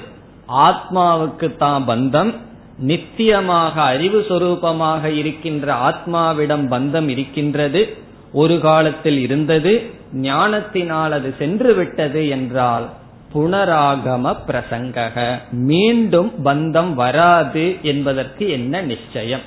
[0.48, 2.34] ஆத்மாவுக்கு தான் பந்தம்.
[2.78, 7.96] நித்தியமாக அறிவு சொரூபமாக இருக்கின்ற ஆத்மாவிடம் பந்தம் இருக்கின்றது.
[8.32, 12.90] ஒரு காலத்தில் இருந்தது ஞானத்தினால் அது சென்று விட்டது என்றால்
[13.34, 15.38] புனராகம பிரசங்கக.
[15.50, 19.40] மீண்டும் பந்தம் வராது என்பதற்கு என்ன நிச்சயம்?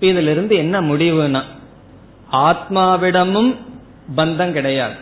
[0.00, 1.42] இதிலிருந்து என்ன முடிவுனா
[2.32, 3.54] ஆத்மாவிடமும்
[4.16, 4.94] பந்தம் கிடையாது.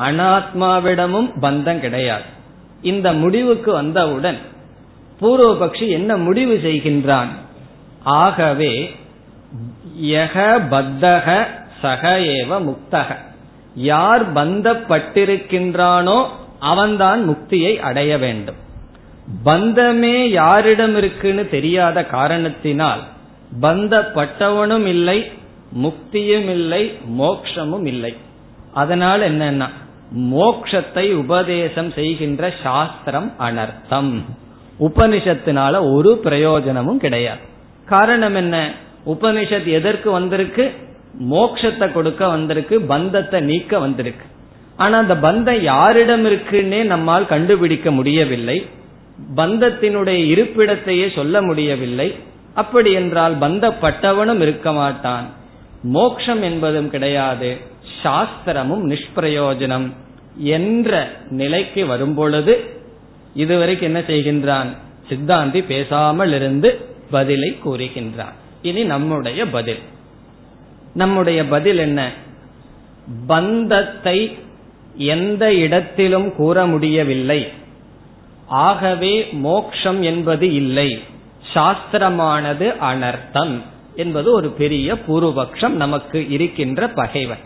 [0.00, 2.22] அனாத்மாவிடமும் பந்தம் கிடையாது.
[2.82, 4.38] இந்த முடிவுக்கு வந்தவுடன்
[5.20, 7.28] பூர்வபக்ஷி என்ன முடிவு செய்கின்றான்?
[8.04, 8.96] ஆகவே
[10.02, 11.48] யக பத்தக
[11.84, 13.16] சக ஏவ முக்தக.
[13.74, 16.18] யார் பந்தப்பட்டிருக்கின்றானோ
[16.58, 18.60] அவன்தான் முக்தியை அடைய வேண்டும்.
[19.44, 23.02] பந்தமே யாரிடம் இருக்குன்னு தெரியாத காரணத்தினால்
[23.62, 25.18] பந்தப்பட்டவனும் இல்லை
[25.82, 26.82] முக்தியும் இல்லை
[27.18, 28.12] மோக்ஷமும் இல்லை.
[28.74, 29.68] அதனால் என்னன்னா
[30.16, 34.12] மோக்ஷத்தை உபதேசம் செய்கின்ற சாஸ்திரம் அனர்த்தம்.
[34.80, 37.44] உபனிஷத்தினால ஒரு பிரயோஜனமும் கிடையாது.
[37.86, 38.56] காரணம் என்ன?
[39.06, 40.64] உபனிஷத் எதற்கு வந்திருக்கு?
[41.20, 44.26] மோக்ஷத்தை கொடுக்க வந்திருக்கு பந்தத்தை நீக்க வந்திருக்கு.
[44.76, 48.66] ஆனா அந்த பந்தம் யாரிடம் இருக்குன்னே நம்மால் கண்டுபிடிக்க முடியவில்லை.
[49.36, 52.14] பந்தத்தினுடைய இருப்பிடத்தையே சொல்ல முடியவில்லை.
[52.54, 55.30] அப்படி என்றால் பந்தப்பட்டவனும் இருக்க மாட்டான்.
[55.82, 57.56] மோக்ஷம் என்பதும் கிடையாது.
[58.02, 59.92] சாஸ்திரமும் நிஷ்பிரயோஜனம்
[60.36, 62.64] என்ற நிலைக்கு வரும்பொழுது
[63.34, 64.66] இதுவரைக்கும் என்ன செய்கின்றான்?
[65.08, 68.32] சித்தாந்தி பேசாமல் இருந்து பதிலை கூறுகின்றான்.
[68.62, 69.78] இனி நம்முடைய பதில்.
[70.94, 72.10] நம்முடைய பதில் என்ன?
[73.26, 74.38] பந்தத்தை
[74.96, 77.48] எந்த இடத்திலும் கூற முடியவில்லை.
[78.46, 81.02] ஆகவே மோக்ஷம் என்பது இல்லை.
[81.54, 83.60] சாஸ்திரமானது அனர்த்தம்
[83.96, 87.38] என்பது ஒரு பெரிய பூர்வபக்ஷம் நமக்கு இருக்கின்ற பகைவன்.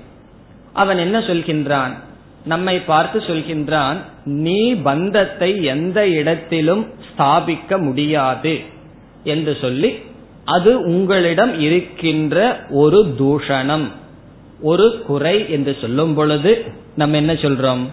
[0.72, 1.92] அவன் என்ன சொல்கின்றான்?
[2.44, 8.61] நம்மை பார்த்து சொல்கின்றான் நீ பந்தத்தை எந்த இடத்திலும் ஸ்தாபிக்க முடியாது
[9.24, 10.02] என்று சொல்லி
[10.54, 12.37] அது உங்களிடம் இருக்கின்ற
[12.82, 13.87] ஒரு தூஷணம்
[14.62, 16.52] ஒரு குறை என்று சொல்லும் பொழுது
[16.96, 17.84] நம்ம என்ன சொல்றோம்?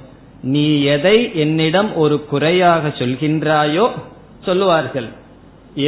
[0.53, 0.65] நீ
[0.95, 3.85] எதை என்னிடம் ஒரு குறையாக சொல்கின்றாயோ
[4.45, 5.09] சொல்லுவார்கள்.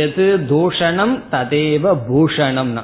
[0.03, 2.83] எது தூஷணம் ததேவ பூஷணம்னா.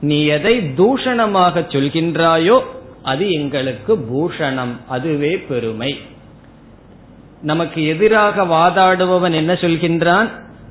[0.00, 2.58] நீ எதை தூஷணமாக சொல்கின்றாயோ
[3.02, 5.92] அது எங்களுக்கு பூஷணம் அதுவே பெருமை.
[7.42, 10.28] நமக்கு எதிராக வாதாடுபவன் என்ன சொல்கின்றான்?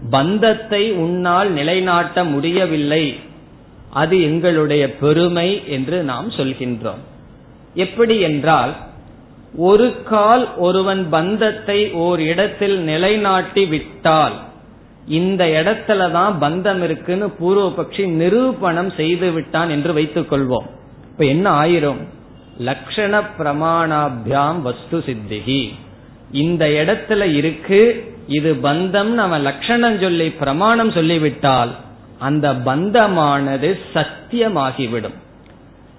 [0.09, 3.19] பந்தத்தை உன்னால் நிலைநாட்ட முடியவில்லை.
[3.89, 7.03] அது எங்களுடைய பெருமை என்று நாம் சொல்கின்றோம்.
[7.73, 8.75] எப்படி என்றால்
[9.55, 14.33] ஒரு கால் ஒருவன் பந்தத்தை ஓர் இடத்தில் நிலைநாட்டி விட்டால்
[15.07, 20.67] இந்த இடத்துல தான் பந்தம் இருக்குன்னு பூர்வபக்ஷி நிரூபணம் செய்து விட்டான் என்று வைத்துக் கொள்வோம்.
[21.11, 22.01] இப்ப என்ன ஆயிரும்?
[22.59, 25.73] லக்ஷண பிரமாணாபியாம் வஸ்து சித்திகி
[26.31, 31.75] இந்த இடத்துல இருக்கு இது பந்தம் நம்ம லட்சணம் சொல்லி பிரமாணம் சொல்லிவிட்டால்
[32.19, 35.13] அந்த பந்தமானது சத்தியமாகிவிடும்.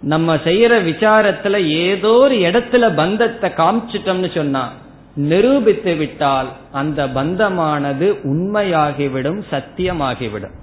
[0.00, 4.72] நம்ம செய்யற விசாரத்துல ஏதோ ஒரு இடத்துல பந்தத்தை காமிச்சிட்டோம்னு சொன்னா
[5.14, 10.56] நிரூபித்து விட்டால் அந்த பந்தமானது உண்மையாகிவிடும் சத்தியமாகிவிடும்.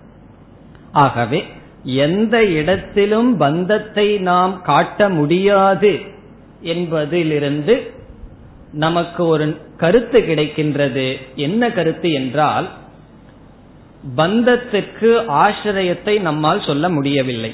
[0.91, 1.43] ஆகவே
[1.83, 5.99] எந்த இடத்திலும் பந்தத்தை நாம் காட்ட முடியாது
[6.61, 7.93] என்பதிலிருந்து
[8.75, 11.15] நமக்கு ஒரு கருத்து கிடைக்கின்றது.
[11.35, 12.69] என்ன கருத்து என்றால்
[14.17, 17.53] பந்தத்துக்கு ஆசிரியத்தை நம்மால் சொல்ல முடியவில்லை.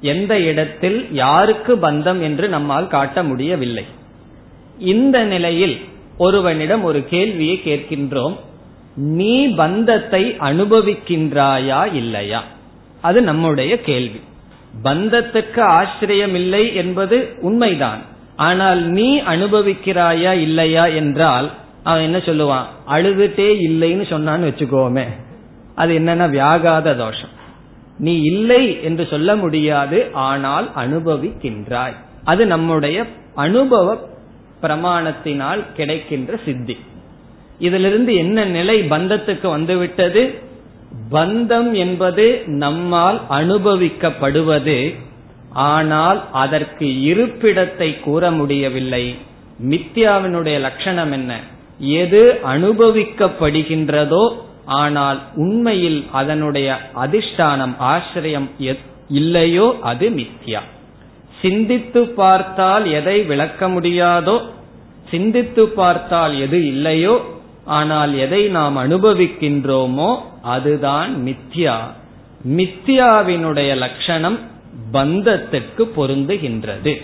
[0.00, 3.84] எந்த இடத்தில் யாருக்கு பந்தம் என்று நம்மால் காட்ட முடியவில்லை.
[4.78, 5.80] இந்த நிலையில்
[6.18, 8.36] ஒருவனிடம் ஒரு கேள்வியை கேட்கின்றோம்.
[8.94, 12.44] நீ பந்தத்தை அனுபவிக்கின்றாயா இல்லையா?
[13.00, 14.20] அது நம்முடைய கேள்வி.
[14.84, 18.09] பந்தத்துக்கு ஆசிரியம் இல்லை என்பது உண்மைதான்.
[18.40, 21.48] ஆனால் நீ அனுபவிக்கிறாயா இல்லையா என்றால்
[21.82, 22.66] அவன் என்ன சொல்லுவான்?
[22.88, 25.06] அழுதுட்டே இல்லைன்னு சொன்னான்னு வச்சுக்கோமே.
[25.74, 27.34] அது என்னன்னா வியாகாத தோஷம்.
[27.98, 29.98] நீ இல்லை என்று சொல்ல முடியாது
[30.28, 31.96] ஆனால் அனுபவிக்கின்றாய்.
[32.24, 32.98] அது நம்முடைய
[33.34, 33.96] அனுபவ
[34.62, 36.76] பிரமாணத்தினால் கிடைக்கின்ற சித்தி.
[37.58, 40.22] இதிலிருந்து என்ன நிலை பந்தத்துக்கு வந்துவிட்டது?
[41.10, 42.26] பந்தம் என்பது
[42.62, 44.76] நம்மால் அனுபவிக்கப்படுவது
[45.52, 49.14] ஆனால் அதற்கு இருப்பிடத்தை கூற முடியவில்லை.
[49.70, 51.40] மித்யாவினுடைய லட்சணம் என்ன?
[51.78, 54.32] எது அனுபவிக்கப்படுகின்றதோ
[54.64, 58.48] ஆனால் உண்மையில் அதனுடைய அதிஷ்டானம் ஆசிரியம்
[59.08, 60.60] இல்லையோ அது மித்யா.
[61.40, 64.40] சிந்தித்து பார்த்தால் எதை விளக்க முடியாதோ
[65.10, 67.20] சிந்தித்து பார்த்தால் எது இல்லையோ
[67.64, 70.10] ஆனால் எதை நாம் அனுபவிக்கின்றோமோ
[70.42, 71.76] அதுதான் மித்யா.
[72.56, 74.38] மித்யாவினுடைய லட்சணம்
[74.92, 76.94] பந்தத்திற்கு பொருந்துகின்றது.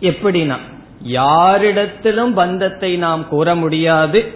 [0.00, 0.58] எப்படின்னா
[1.06, 4.32] யாரிடத்திலும் பந்தத்தை நாம் கூற முடியாது.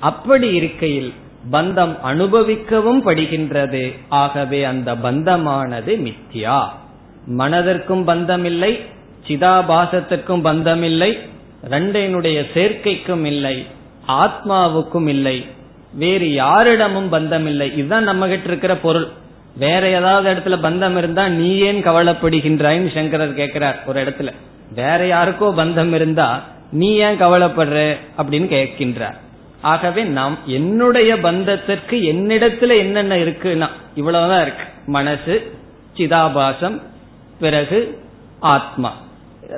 [0.00, 1.12] அப்படி இருக்கையில்
[1.52, 3.98] பந்தம் அனுபவிக்கவும் படுகின்றது.
[4.08, 6.68] ஆகவே அந்த பந்தமானது மித்யா.
[7.38, 8.80] மனதிற்கும் பந்தம் இல்லை
[9.28, 11.18] சிதாபாசத்திற்கும் பந்தம் இல்லை
[11.70, 13.66] ரெண்டினுடைய சேர்க்கைக்கும் இல்லை
[14.08, 15.46] ஆத்மாவுக்கும் இல்லை
[15.94, 19.08] வேறு யாரிடமும் பந்தம் இல்லை இதுதான் நம்ம கிட்ட இருக்கிற பொருள்.
[19.58, 24.32] வேற ஏதாவது இடத்துல பந்தம் இருந்தா நீ ஏன் கவலைப்படுகின்றாய்னு சங்கரர் கேட்கிறார் ஒரு இடத்துல.
[24.74, 29.14] வேற யாருக்கோ பந்தம் இருந்தா நீ ஏன் கவலைப்படுற அப்படின்னு கேட்கின்றார்.
[29.60, 34.64] ஆகவே நாம் என்னுடைய பந்தத்திற்கு என்னிடத்துல என்னென்ன இருக்குன்னா இவ்வளவுதான் இருக்கு.
[34.86, 35.52] மனசு
[35.96, 36.82] சிதாபாசம்
[37.40, 37.98] பிறகு
[38.40, 38.96] ஆத்மா.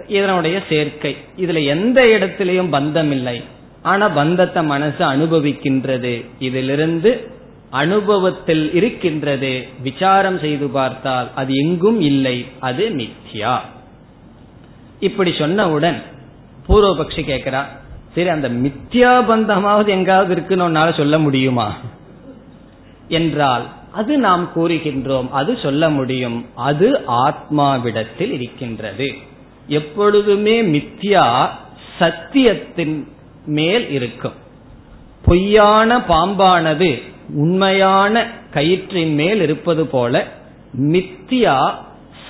[0.06, 1.16] இதனுடைய சேர்க்கை.
[1.38, 3.44] இதுல எந்த இடத்திலையும் பந்தம் இல்லை.
[3.82, 6.24] ஆனா பந்தத்தை மனசு அனுபவிக்கின்றது.
[6.38, 7.30] இதிலிருந்து
[7.70, 13.58] அனுபவத்தில் இருக்கின்றது விசாரம் செய்து பார்த்தால் அது எங்கும் இல்லை அது மித்யா.
[15.00, 16.02] இப்படி சொன்னவுடன்
[16.68, 17.64] பூர்வபக்ஷி கேட்கிறா
[18.14, 21.76] சரி அந்த மித்யா பந்தமாவது எங்காவது இருக்குன்னு சொல்ல முடியுமா?
[23.08, 29.14] என்றால் அது நாம் கூறுகின்றோம் அது சொல்ல முடியும் அது ஆத்மாவிடத்தில் இருக்கின்றது.
[29.66, 31.48] எப்பொழுதுமே மித்யா
[31.98, 33.08] சத்தியத்தின்
[33.46, 34.32] மேல் இருக்கும்.
[35.24, 40.26] பொய்யான பாம்பானது உண்மையான கயிற்றின் மேல் இருப்பது போல
[40.80, 41.74] மித்தியா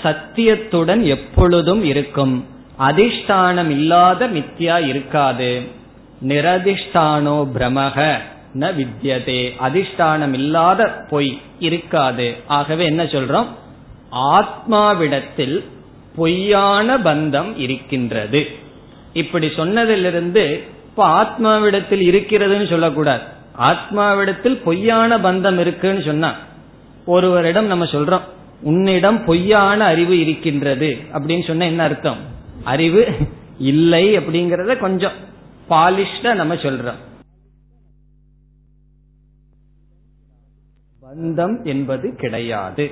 [0.03, 2.45] சத்தியத்துடன் எப்பொழுதும் இருக்கும்.
[2.79, 5.63] அதிஷ்டானம் இல்லாத மித்தியா இருக்காது.
[6.29, 8.17] நிரதிஷ்டானோ பிரமக
[8.55, 9.53] ந வித்யதே.
[9.63, 12.35] அதிஷ்டானம் இல்லாத பொய் இருக்காது.
[12.47, 13.47] ஆகவே என்ன சொல்றோம்?
[14.13, 15.65] ஆத்மாவிடத்தில்
[16.17, 18.47] பொய்யான பந்தம் இருக்கின்றது.
[19.13, 20.53] இப்படி சொன்னதிலிருந்து
[20.85, 23.23] இப்ப ஆத்மாவிடத்தில் இருக்கிறதுன்னு சொல்லக்கூடாது.
[23.59, 26.35] ஆத்மாவிடத்தில் பொய்யான பந்தம் இருக்குன்னு சொன்னா
[27.07, 28.21] ஒருவரிடம் நம்ம சொல்றோம்
[28.61, 30.99] உன்னிடம் பொய்யான அறிவு இருக்கின்றது.
[31.13, 32.19] அப்படின்னு சொன்ன என்ன அர்த்தம்?
[32.65, 33.09] அறிவு
[33.59, 35.13] இல்லை அப்படிங்கறத கொஞ்சம்
[35.71, 36.95] பாலிஷ்டா நம்ம சொல்றோம்.
[41.03, 42.91] பந்தம் என்பது கிடையாது.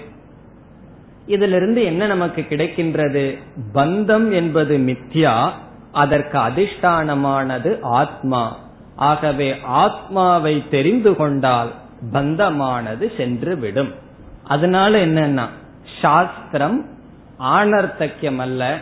[1.27, 3.39] இதிலிருந்து என்ன நமக்கு கிடைக்கின்றது?
[3.75, 5.51] பந்தம் என்பது மித்யா
[5.93, 8.59] அதற்கு அதிஷ்டானமானது ஆத்மா.
[8.97, 11.71] ஆகவே ஆத்மாவை தெரிந்து கொண்டால்
[12.13, 13.93] பந்தமானது சென்று விடும்
[14.45, 15.49] அதனால என்னன்னா
[16.01, 16.85] சாஸ்திரம்
[17.39, 18.79] ஆனர்த்தக்கியம் அல்ல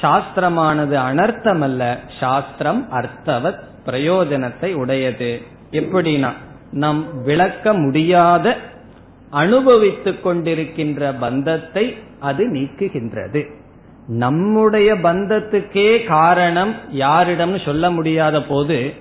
[0.00, 5.42] சாஸ்திரமானது அனர்த்தம் அல்ல சாஸ்திரம் அர்த்தவத் பிரயோஜனத்தை உடையது.
[5.70, 6.32] எப்படின்னா
[6.72, 8.56] நம் விளக்க முடியாத
[9.30, 13.50] அனுபவித்துக் கொண்டிருக்கின்ற பந்தத்தை அது நீக்குகின்றது.
[14.06, 18.94] நம்முடைய பந்தத்துக்கே காரணம் யாரிடம்னு சொல்ல முடியாத போது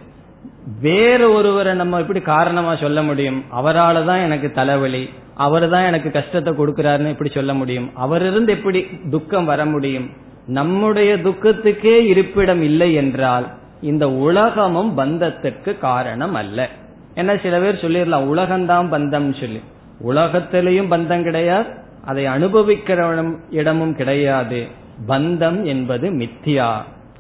[0.82, 3.44] வேற ஒருவரை நம்ம எப்படி காரணமா சொல்ல முடியும்?
[3.50, 7.92] அவரால் தான் எனக்கு தலைவலி அவர் தான் எனக்கு கஷ்டத்தை கொடுக்கிறாருன்னு எப்படி சொல்ல முடியும்?
[7.96, 10.10] அவரிருந்து எப்படி துக்கம் வர முடியும்?
[10.48, 13.48] நம்முடைய துக்கத்துக்கே இருப்பிடம் இல்லை என்றால்
[13.82, 16.70] இந்த உலகமும் பந்தத்திற்கு காரணம் அல்ல.
[17.16, 19.62] என்ன சில பேர் சொல்லிடலாம் உலகம்தான் பந்தம் சொல்லி.
[20.08, 21.70] உலகத்திலையும் பந்தம் கிடையாது
[22.06, 24.68] அதை அனுபவிக்கிற இடமும் கிடையாது.
[25.08, 26.76] பந்தம் என்பது மித்தியா.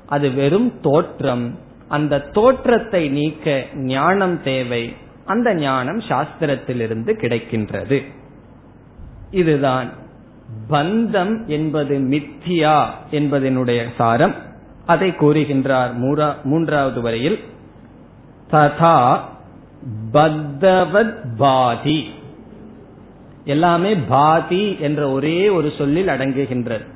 [0.05, 1.59] அது வெறும் தோற்றம்.
[1.87, 4.95] அந்த தோற்றத்தை நீக்க ஞானம் தேவை.
[5.25, 8.03] அந்த ஞானம் சாஸ்திரத்திலிருந்து கிடைக்கின்றது.
[9.31, 9.89] இதுதான்
[10.69, 14.35] பந்தம் என்பது மித்தியா என்பதனுடைய சாரம்.
[14.85, 17.39] அதை கூறுகின்றார் மூன்றாவது வரையில்.
[18.51, 19.19] ததா
[20.13, 22.09] பத்தவத் பாதி.
[23.45, 26.93] எல்லாமே பாதி என்ற ஒரே ஒரு சொல்லில் அடங்குகின்றது.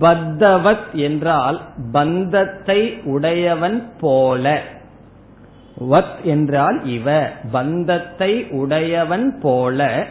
[0.00, 1.60] பத்தவத் என்றால்
[1.92, 4.62] பந்தத்தை உடையவன் போல.
[5.90, 10.06] வத் என்றால் இவ பந்தத்தை உடையவன் போல.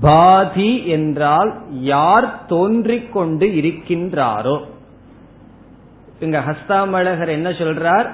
[0.00, 4.60] பாதி என்றால் யார் தோன்றிக் கொண்டு இருக்கின்றாரோ.
[6.20, 8.10] இங்க ஹஸ்தாமழகர் என்ன சொல்றார்?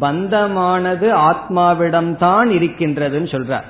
[0.00, 3.64] பந்தமானது ஆத்மாவிடம்தான் இருக்கின்றதுன்னு சொல்றார்.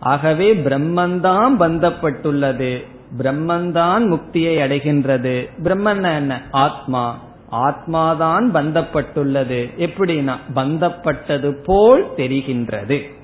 [0.00, 2.86] ஆகவே பிரம்மந்தான் பந்தப்பட்டுள்ளது.
[3.18, 5.48] பிரம்மன்தான் முக்தியை அடைகின்றது.
[5.62, 6.42] பிரம்மன் என்ன?
[6.50, 7.18] ஆத்மா.
[7.52, 9.70] ஆத்மாதான் பந்தப்பட்டுள்ளது.
[9.78, 13.14] எப்படின்னா பந்தப்பட்டது போல் தெரிகின்றது.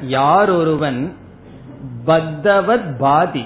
[0.00, 1.16] யார் ஒருவன்
[2.06, 3.44] பத்தவத் பாதி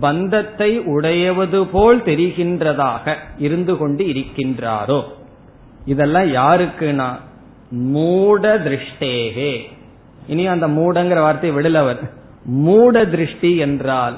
[0.00, 5.02] பந்தத்தை உடையவது போல் தெரிகின்றதாக இருந்து கொண்டு இருக்கின்றாரோ?
[5.84, 7.16] இதெல்லாம் யாருக்குனா
[7.70, 9.60] மூட திருஷ்டேகே.
[10.26, 14.14] இனி அந்த மூடங்கிற வார்த்தை விடலவர் மூட திருஷ்டி என்றால்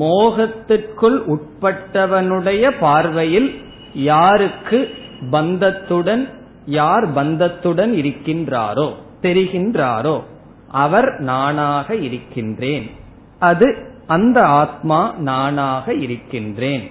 [0.00, 3.60] மோகத்திற்குள் உட்பட்டவனுடைய பார்வையில்
[3.94, 4.88] யாருக்கு
[5.30, 6.28] பந்தத்துடன்
[6.66, 10.20] யார் பந்தத்துடன் இருக்கின்றாரோ தெரிகின்றாரோ
[10.68, 12.90] அவர் நானாக இருக்கின்றேன்.
[13.38, 16.90] அது அந்த ஆத்மா நானாக இருக்கின்றேன்.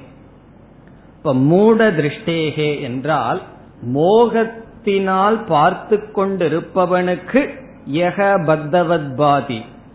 [1.17, 3.41] இப்ப மூட திருஷ்டேகே என்றால்
[3.93, 7.49] மோகத்தினால் பார்த்து கொண்டிருப்பவனுக்கு
[7.91, 8.45] யக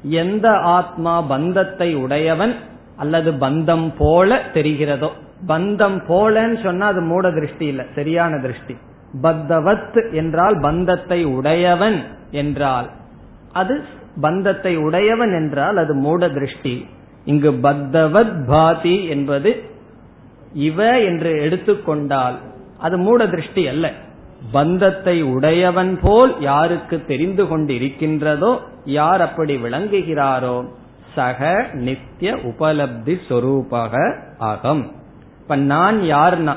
[0.03, 2.55] எந்த ஆத்மா பந்தத்தை உடையவன்
[2.97, 5.11] அல்லது பந்தம் போல தெரிகிறதோ
[5.47, 8.75] பந்தம் போலன்னு சொன்னா அது மூட திருஷ்டி இல்ல சரியான திருஷ்டி.
[9.23, 12.91] பத்தவத் என்றால் பந்தத்தை உடையவன் என்றால்
[13.53, 13.85] அது
[14.21, 16.87] பந்தத்தை உடையவன் என்றால் அது மூட திருஷ்டி.
[17.25, 19.63] இங்கு பத்தவத் பாதி என்பது
[20.53, 22.39] இவ என்று எடுத்துக்கொண்டால்
[22.79, 23.93] அது மூட திருஷ்டி அல்ல.
[24.53, 30.65] பந்தத்தை உடையவன் போல் யாருக்கு தெரிந்து கொண்டிருக்கின்றதோ யார் அப்படி விளங்குகிறாரோ
[31.15, 34.93] சக நித்திய உபலப்தி சொரூபக அகம்.
[35.41, 36.55] இப்ப நான் யார்னா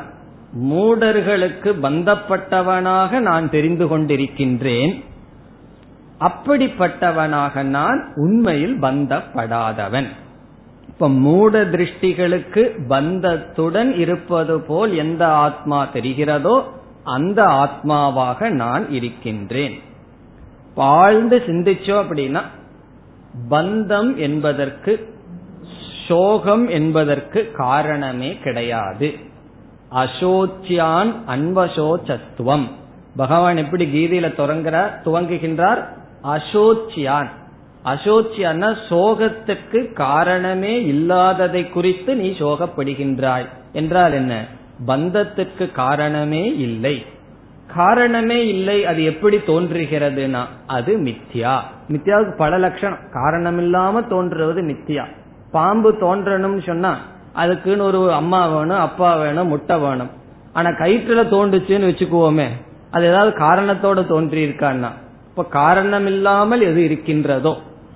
[0.70, 5.04] மூடர்களுக்கு பந்தப்பட்டவனாக நான் தெரிந்து கொண்டிருக்கின்றேன்.
[6.20, 10.08] அப்படிப்பட்டவனாக நான் உண்மையில் பந்தப்படாதவன்.
[10.88, 16.64] இப்ப மூட திருஷ்டிகளுக்கு பந்தத்துடன் இருப்பது போல் எந்த ஆத்மா தெரிகிறதோ
[17.04, 19.82] அந்த ஆத்மாவாக நான் இருக்கின்றேன்.
[20.76, 22.42] பாழ்ந்து சிந்திச்சோம் அப்படின்னா
[23.50, 25.20] பந்தம் என்பதற்கு
[26.08, 29.16] சோகம் என்பதற்கு காரணமே கிடையாது.
[29.92, 32.70] அசோச்சியான் அன்வசோச்சத்துவம்.
[33.16, 35.86] பகவான் எப்படி கீதையில தொடங்குறார் துவங்குகின்றார்?
[36.24, 37.28] அசோச்சியான்.
[37.86, 43.48] அசோச்சியான சோகத்துக்கு காரணமே இல்லாததை குறித்து நீ சோகப்படுகின்றாய்.
[43.74, 44.46] என்றால் என்ன?
[44.88, 46.96] பந்தத்துக்கு காரணமே இல்லை.
[47.76, 51.54] காரணமே இல்லை அது எப்படி தோன்றுகிறதுனா அது மித்யா.
[51.90, 53.04] மித்யாவுக்கு பல லட்சணம்.
[53.12, 55.06] காரணம் இல்லாம தோன்றுவது மித்யா.
[55.52, 56.92] பாம்பு தோன்றணும்னு சொன்னா
[57.34, 60.12] அதுக்குன்னு ஒரு அம்மா வேணும் அப்பா வேணும் முட்டை வேணும்.
[60.54, 62.48] ஆனா கயிற்றுல தோன்றுச்சுன்னு வச்சுக்குவோமே
[62.92, 64.90] அது ஏதாவது காரணத்தோட தோன்றி இருக்கான்னா
[65.30, 67.54] இப்ப காரணம் இல்லாமல் எது இருக்கின்றதோ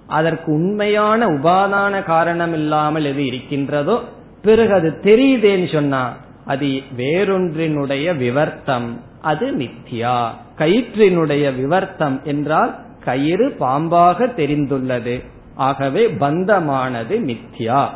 [0.07, 3.95] அதற்கு உண்மையான உபாதான காரணம் இல்லாமல் எது இருக்கின்றதோ
[4.41, 6.01] பிறகு அது தெரியுதேன்னு சொன்னா
[6.45, 6.67] அது
[6.97, 9.01] வேறொன்றினுடைய விவர்த்தம்.
[9.21, 10.27] அது மித்யா.
[10.57, 15.23] கயிற்றினுடைய விவர்த்தம் என்றால் கயிறு பாம்பாக தெரிந்துள்ளது.
[15.55, 17.89] ஆகவே பந்தமானது மித்யா.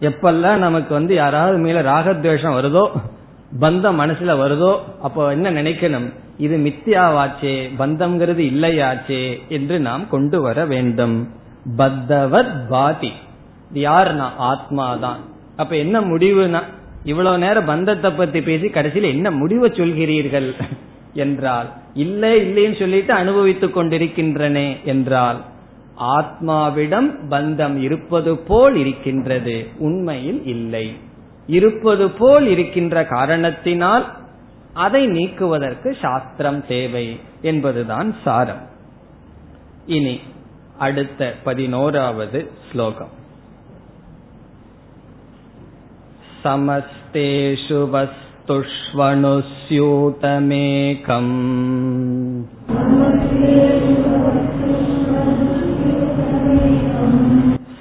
[0.00, 2.90] எப்பெல்லாம் நமக்கு வந்து யாராவது மேல ராகத்வேஷம் வருதோ
[3.60, 6.12] பந்தம் மனசுல வருதோ அப்போ என்ன நினைக்கணும்?
[6.36, 11.28] இது மித்தியாவாச்சே பந்தம்ங்கிறது இல்லையாச்சே என்று நாம் கொண்டு வர வேண்டும்.
[11.76, 13.12] பத்தவத் பாதி.
[13.72, 15.18] இது ஆத்மா ஆத்மாதான்.
[15.56, 16.62] அப்ப என்ன முடிவுனா
[17.04, 20.52] இவ்வளவு நேரம் பந்தத்தை பத்தி பேசி கடைசியில் என்ன முடிவை சொல்கிறீர்கள்
[21.14, 25.40] என்றால் இல்லை இல்லைன்னு சொல்லிட்டு அனுபவித்துக் கொண்டிருக்கின்றனே என்றால்
[26.00, 30.96] ஆத்மாவிடம் பந்தம் இருப்பது போல் இருக்கின்றது உண்மையில் இல்லை.
[31.46, 34.18] இருப்பது போல் இருக்கின்ற காரணத்தினால்
[34.74, 38.62] அதை நீக்குவதற்கு சாஸ்திரம் தேவை என்பதுதான் சாரம்.
[39.86, 40.20] இனி
[40.78, 43.18] அடுத்த பதினோராவது ஸ்லோகம்.
[46.43, 48.85] समस्तेषु वस्तुष्वणुस्यूतमेकम्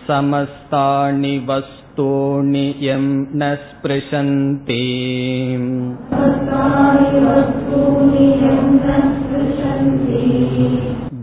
[0.08, 3.04] समस्तानि वस्तूनि यं
[3.40, 4.82] न स्पृशन्ति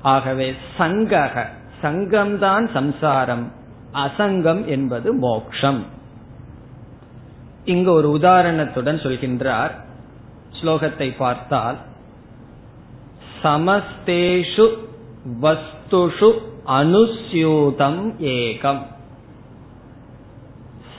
[0.01, 1.45] ஆகவே சங்கக
[1.85, 3.51] சங்கம்தான் சம்சாரம்.
[3.93, 5.85] அசங்கம் என்பது மோக்ஷம்.
[7.65, 9.71] இங்கு ஒரு உதாரணத்துடன் சொல்கின்றார்.
[10.61, 11.75] ஸ்லோகத்தை பார்த்தால்
[13.43, 14.67] சமஸ்தேஷு
[15.41, 16.29] வஸ்துஷு
[16.67, 18.81] அனுசியூதம் ஏகம்.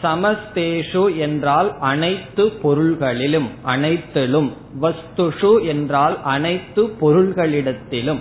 [0.03, 4.53] சமஸ்தேஷு என்றால் அனைத்து பொருள்களிலும் அனைத்திலும்.
[4.81, 8.21] வஸ்துஷு என்றால் அனைத்து பொருள்களிடத்திலும்.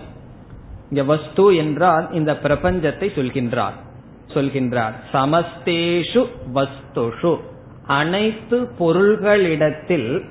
[0.89, 3.77] இங்க வஸ்து என்றால் இந்த பிரபஞ்சத்தை சொல்கின்றார்.
[4.33, 4.93] சொல்கின்றார்.
[5.13, 7.39] சமஸ்தேஷு வஸ்துஷு.
[7.87, 10.23] அனைத்து பொருள்களிடத்தில்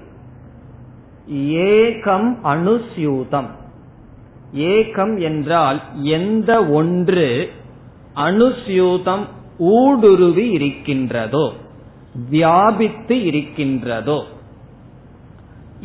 [1.29, 3.51] ஏகம் அனுசியூதம்
[4.55, 7.51] ஏகம் என்றால் எந்த ஒன்று
[8.17, 9.25] அனுசியூதம்
[9.59, 11.53] ஊடுருவி இருக்கின்றதோ
[12.31, 14.25] வியாபித்து இருக்கின்றதோ.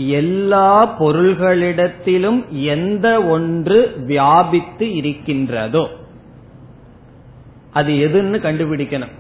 [0.08, 5.90] எல்லா பொருள்களிடத்திலும் எந்த ஒன்று வியாபித்து இருக்கின்றதோ
[7.74, 9.16] அது எதுன்னு கண்டுபிடிக்கணும்.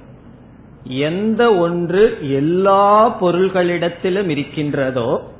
[0.83, 5.31] எந்த ஒன்று எல்லா பொருள்களிடத்திலும் இருக்கின்றதோ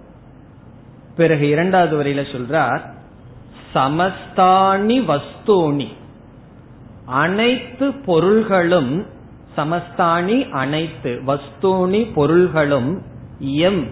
[1.15, 2.81] பிறகு இரண்டாவது வரையில சொல்றார்
[3.73, 5.87] சமஸ்தானி வஸ்தூனி.
[7.05, 9.05] அனைத்து பொருள்களும்
[9.57, 13.01] சமஸ்தானி அனைத்து வஸ்தூனி பொருள்களும்
[13.39, 13.87] எம்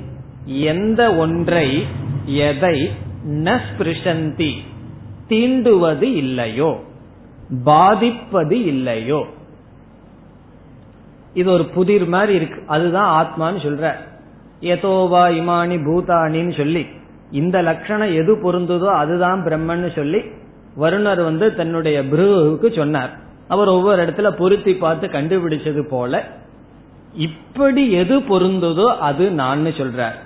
[0.47, 1.83] எந்த ஒன்றை
[2.25, 2.89] எதை
[3.27, 4.51] நஸ்பிருஷந்தி
[5.29, 6.83] தீண்டுவது இல்லையோ
[7.63, 9.25] பாதிப்பது இல்லையோ.
[11.33, 12.63] இது ஒரு புதிர் மாதிரி இருக்கு.
[12.67, 13.93] அதுதான் ஆத்மான்னு சொல்ற.
[14.61, 16.85] எதோவா இமானி பூதானின்னு சொல்லி
[17.31, 20.21] இந்த லட்சணம் எது பொருந்ததோ அதுதான் பிரம்மன்னு சொல்லி
[20.79, 23.09] வருணர் வந்து தன்னுடைய பிருகுவுக்கு சொன்னார்.
[23.47, 26.27] அவர் ஒவ்வொரு இடத்துல பொருத்தி பார்த்து கண்டுபிடிச்சது போல
[27.13, 30.25] இப்படி எது பொருந்ததோ அது நான் சொல்றார்.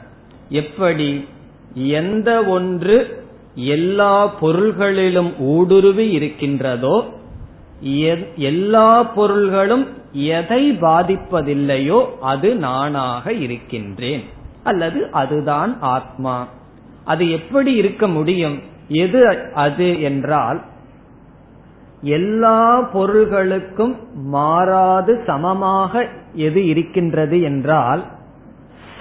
[0.51, 1.27] எப்படி?
[1.73, 3.23] எந்த ஒன்று
[3.55, 6.95] எல்லா பொருள்களிலும் ஊடுருவி இருக்கின்றதோ
[8.35, 14.23] எல்லா பொருள்களும் எதை பாதிப்பதில்லையோ அது நானாக இருக்கின்றேன்.
[14.63, 16.47] அல்லது அதுதான் ஆத்மா.
[17.05, 18.59] அது எப்படி இருக்க முடியும்?
[18.87, 20.61] எது அது என்றால்
[22.01, 28.03] எல்லா பொருள்களுக்கும் மாறாது சமமாக எது இருக்கின்றது என்றால்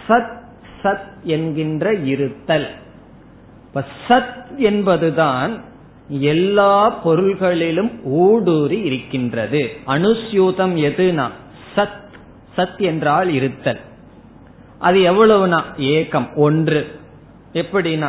[0.09, 0.39] சத்
[0.82, 2.68] சத் என்கின்ற இருத்தல்.
[4.08, 5.60] சத் என்பதுதான்
[6.08, 9.76] எல்லா பொருள்களிலும் ஊடுருவி இருக்கின்றது.
[9.86, 11.30] அனுசியூதம் எதுனா?
[11.76, 11.98] சத்.
[12.56, 13.80] சத் என்றால் இருத்தல்.
[14.78, 15.62] அது எவ்வளவுனா?
[15.78, 16.86] ஏகம் ஒன்று.
[17.52, 18.08] எப்படின்னா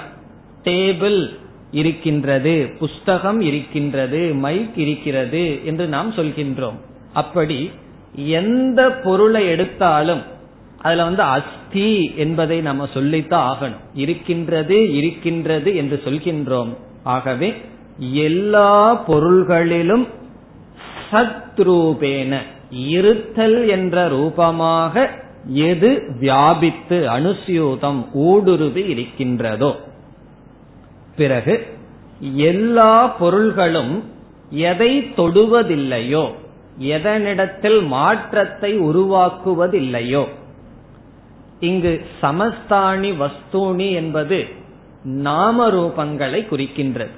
[0.64, 1.40] டேபிள்
[1.72, 6.80] இருக்கின்றது புஸ்தகம் இருக்கின்றது மைக் இருக்கிறது என்று நாம் சொல்கின்றோம்.
[7.14, 7.72] அப்படி
[8.16, 10.22] எந்த பொருளை எடுத்தாலும்
[10.82, 13.84] அதுல வந்து அஸ்தி என்பதை நம்ம சொல்லித்தான் ஆகணும்.
[13.94, 16.72] இருக்கின்றது இருக்கின்றது என்று சொல்கின்றோம்.
[17.04, 17.50] ஆகவே
[18.14, 20.08] எல்லா பொருள்களிலும்
[21.12, 22.38] சத்ரூபேன
[22.70, 25.10] இருத்தல் என்ற ரூபமாக
[25.46, 29.72] எது வியாபித்து அனுசியூதம் ஊடுருவி இருக்கின்றதோ.
[31.16, 31.66] பிறகு
[32.36, 34.04] எல்லா பொருள்களும்
[34.50, 36.26] எதை தொடுவதில்லையோ
[36.80, 40.24] எதனிடத்தில் மாற்றத்தை உருவாக்குவதில்லையோ
[41.62, 44.48] இங்கு சமஸ்தானி வஸ்தூனி என்பது
[45.04, 47.16] நாம ரூபங்களை குறிக்கின்றது.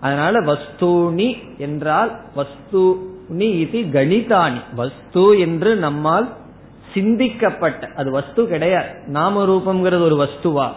[0.00, 4.60] அதனால வஸ்தூனி என்றால் வஸ்தூனி இது கணிதானி.
[4.74, 6.28] வஸ்து என்று நம்மால்
[6.94, 8.88] சிந்திக்கப்பட்ட அது வஸ்து கிடையாது.
[9.06, 10.68] நாம ரூபம்ங்கிறது ஒரு வஸ்துவா?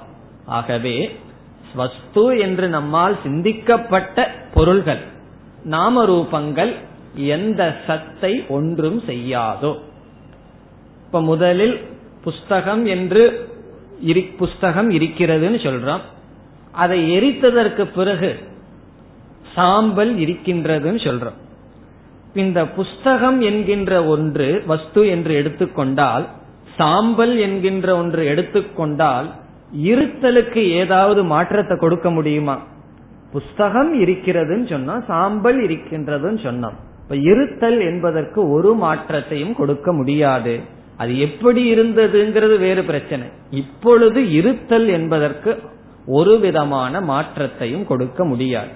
[0.45, 1.19] ஆகவே
[1.75, 5.03] வஸ்து என்று நம்மால் சிந்திக்கப்பட்ட பொருள்கள்
[5.63, 6.75] நாம ரூபங்கள்
[7.15, 9.73] எந்த சத்தை ஒன்றும் செய்யாதோ.
[11.05, 11.75] இப்ப முதலில்
[12.25, 13.23] புஸ்தகம் என்று
[14.41, 16.03] புஸ்தகம் இருக்கிறதுன்னு சொல்றோம்.
[16.83, 18.31] அதை எரித்ததற்கு பிறகு
[19.55, 21.39] சாம்பல் இருக்கின்றதுன்னு சொல்றோம்.
[22.43, 26.25] இந்த புஸ்தகம் என்கின்ற ஒன்று வஸ்து என்று எடுத்துக்கொண்டால்
[26.77, 29.27] சாம்பல் என்கின்ற ஒன்று எடுத்துக்கொண்டால்
[29.91, 32.55] இருத்தலுக்கு ஏதாவது மாற்றத்தை கொடுக்க முடியுமா?
[33.31, 36.77] புஸ்தகம் இருக்கிறதுன்னு சொன்னா சாம்பல் இருக்கின்றதுன்னு சொன்னோம்.
[37.03, 40.55] இப்ப இருத்தல் என்பதற்கு ஒரு மாற்றத்தையும் கொடுக்க முடியாது.
[40.97, 43.27] அது எப்படி இருந்ததுங்கிறது வேறு பிரச்சனை.
[43.49, 45.61] இப்பொழுது இருத்தல் என்பதற்கு
[46.07, 48.69] ஒரு விதமான மாற்றத்தையும் கொடுக்க முடியாது.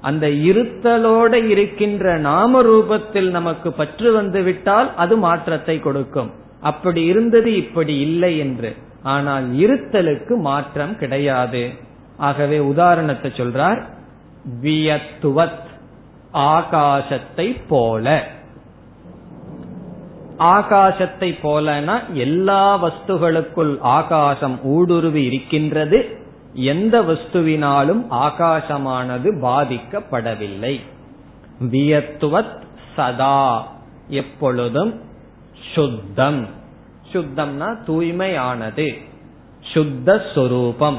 [0.00, 6.30] அந்த இருத்தலோட இருக்கின்ற நாம ரூபத்தில் நமக்கு பற்று வந்து விட்டால் அது மாற்றத்தை கொடுக்கும்.
[6.60, 8.76] அப்படி இருந்தது இப்படி இல்லை என்று.
[9.02, 11.70] ஆனால் இருத்தலுக்கு மாற்றம் கிடையாது.
[12.16, 13.82] ஆகவே உதாரணத்தை சொல்றார்
[14.62, 15.62] வியத்துவத்
[16.32, 18.32] ஆகாசத்தை போல.
[20.38, 26.18] ஆகாசத்தை போலனா எல்லா வஸ்துகளுக்குள் ஆகாசம் ஊடுருவி இருக்கின்றது.
[26.52, 30.80] எந்த வஸ்துவினாலும் ஆகாசமானது பாதிக்கப்படவில்லை.
[31.60, 32.60] வியத்துவத்
[32.96, 33.72] சதா
[34.08, 35.00] எப்பொழுதும்
[35.74, 36.46] சுத்தம்.
[37.12, 39.02] சுத்தம்னா தூய்மையானது.
[39.60, 40.98] சுத்த ஸ்வரூபம்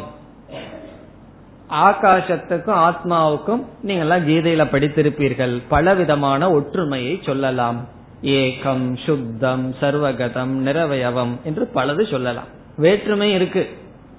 [1.70, 5.62] ஆகாசத்துக்கும் ஆத்மாவுக்கும் நீங்கெல்லாம் கீதையில படித்திருப்பீர்கள்.
[5.70, 7.94] பலவிதமான ஒற்றுமையை சொல்லலாம்.
[8.26, 12.44] ஏகம் சுத்தம் சர்வகதம் நிறவயவம் என்று பலது சொல்லலாம்.
[12.78, 13.70] வேற்றுமை இருக்கு.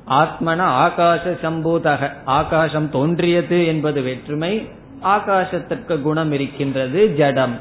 [0.08, 2.10] ஆத்மன ஆகாச சம்பூதக.
[2.24, 4.68] ஆகாசம் தோன்றியது என்பது வேற்றுமை.
[5.02, 7.58] ஆகாசத்திற்கு குணம் இருக்கின்றது ஜடம்.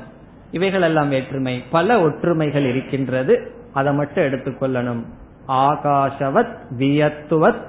[0.52, 1.64] இவைகளெல்லாம் வேற்றுமை.
[1.72, 3.52] பல ஒற்றுமைகள் இருக்கின்றது.
[3.74, 5.04] அதை மட்டும் எடுத்துக்கொள்ளணும்
[5.48, 7.62] ஆகாசவத் வியத்துவத்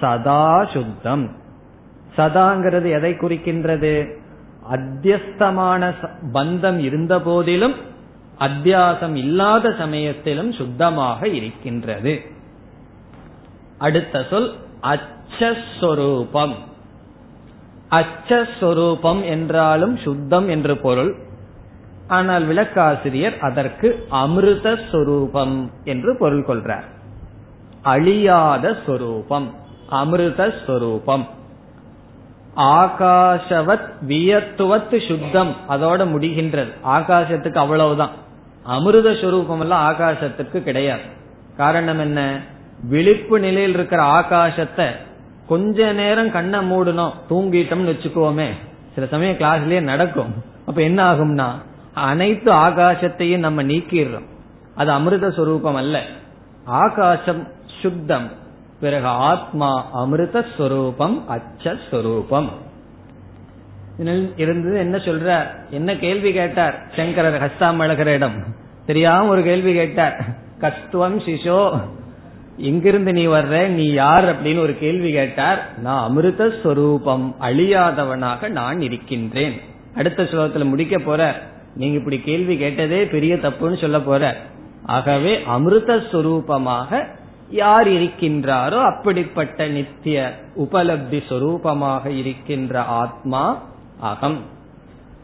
[0.00, 1.30] சதா சுத்தம்.
[2.16, 4.20] சதாங்கிறது எதை குறிக்கின்றது?
[4.72, 5.94] அத்தியஸ்தமான
[6.32, 7.90] பந்தம் இருந்த போதிலும்
[8.42, 12.20] அத்தியாசம் இல்லாத சமயத்திலும் சுத்தமாக இருக்கின்றது.
[13.78, 16.54] அடுத்த சொல் அச்சஸ்வரூபம்.
[17.90, 21.14] அச்சஸ்வரூபம் என்றாலும் சுத்தம் என்று பொருள்.
[22.08, 26.84] ஆனால் விளக்காசிரியர் அதற்கு அமிர்தஸ்வரூபம் என்று பொருள் கொள்றார்.
[27.82, 29.54] அழியாத ஸ்வரூபம்
[29.90, 31.26] அமிர்தஸ்வரூபம்.
[32.56, 36.72] ஆகாஷவத் வியத்துவத் சுத்தம் அதோட முடிகின்றது.
[36.84, 38.20] ஆகாசத்துக்கு அவ்வளவுதான்.
[38.62, 41.02] அமிர்த சுரூபம் எல்லாம் ஆகாசத்துக்கு கிடையாது.
[41.56, 42.40] காரணம் என்ன?
[42.88, 44.86] விழிப்பு நிலையில் இருக்கிற ஆகாசத்தை
[45.46, 48.48] கொஞ்ச நேரம் கண்ணை மூடணும் தூங்கிட்டோம்னு வச்சுக்கோமே.
[48.94, 50.34] சில சமயம் கிளாஸ்லயே நடக்கும்.
[50.66, 51.50] அப்ப என்ன ஆகும்னா
[51.94, 54.26] அனைத்து ஆகாசத்தையும் நம்ம நீக்கிடுறோம்.
[54.74, 56.02] அது அமிர்த சுரூபம் அல்ல.
[56.64, 57.48] ஆகாசம்
[57.80, 58.30] சுத்தம்.
[58.80, 62.48] பிறகு ஆத்மா அமிர்த ஸ்வரூபம் அச்சஸ்வரூபம்.
[64.36, 65.46] இருந்தது என்ன சொல்றார்?
[65.70, 66.74] என்ன கேள்வி கேட்டார்?
[66.96, 68.38] சங்கரர் ஹஸ்தாமழகரிடம்
[68.86, 70.24] தெரியாம ஒரு கேள்வி கேட்டார்.
[70.60, 71.80] கஸ்துவம் சிசோ
[72.56, 74.24] எங்கிருந்து நீ வர்ற நீ யார்?
[74.24, 75.78] அப்படின்னு ஒரு கேள்வி கேட்டார்.
[75.78, 79.60] நான் அமிர்த ஸ்வரூபம் அழியாதவனாக நான் இருக்கின்றேன்.
[79.96, 81.42] அடுத்த ஸ்லோகத்துல முடிக்க போற
[81.74, 84.36] நீங்க இப்படி கேள்வி கேட்டதே பெரிய தப்புன்னு சொல்ல போற
[84.84, 87.06] ஆகவே அமிர்த ஸ்வரூபமாக
[87.50, 93.62] யார் இருக்கின்றாரோ அப்படிப்பட்ட நித்திய உபலப்தி சொரூபமாக இருக்கின்ற ஆத்மா
[94.02, 94.38] அகம்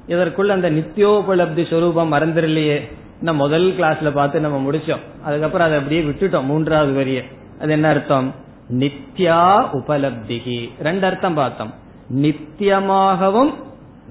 [0.09, 2.93] இதற்குள்ள அந்த நித்தியோபலப்தி சொரூபம் மறந்துடலையே.
[3.21, 5.01] நம்ம முதல் கிளாஸ்ல பார்த்து நம்ம முடிச்சோம்.
[5.25, 7.23] அதுக்கப்புறம் அதை அப்படியே விட்டுட்டோம் மூன்றாவது வரிய.
[7.61, 8.35] அது என்ன அர்த்தம்?
[8.79, 11.75] நித்யா உபலப்திகி ரெண்டு அர்த்தம் பார்த்தோம்.
[12.15, 13.55] நித்தியமாகவும்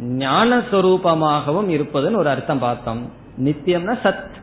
[0.03, 3.11] ஞானஸ்வரூபமாகவும் இருப்பதுன்னு ஒரு அர்த்தம் பார்த்தோம்.
[3.43, 4.35] நித்தியம்னா சத்.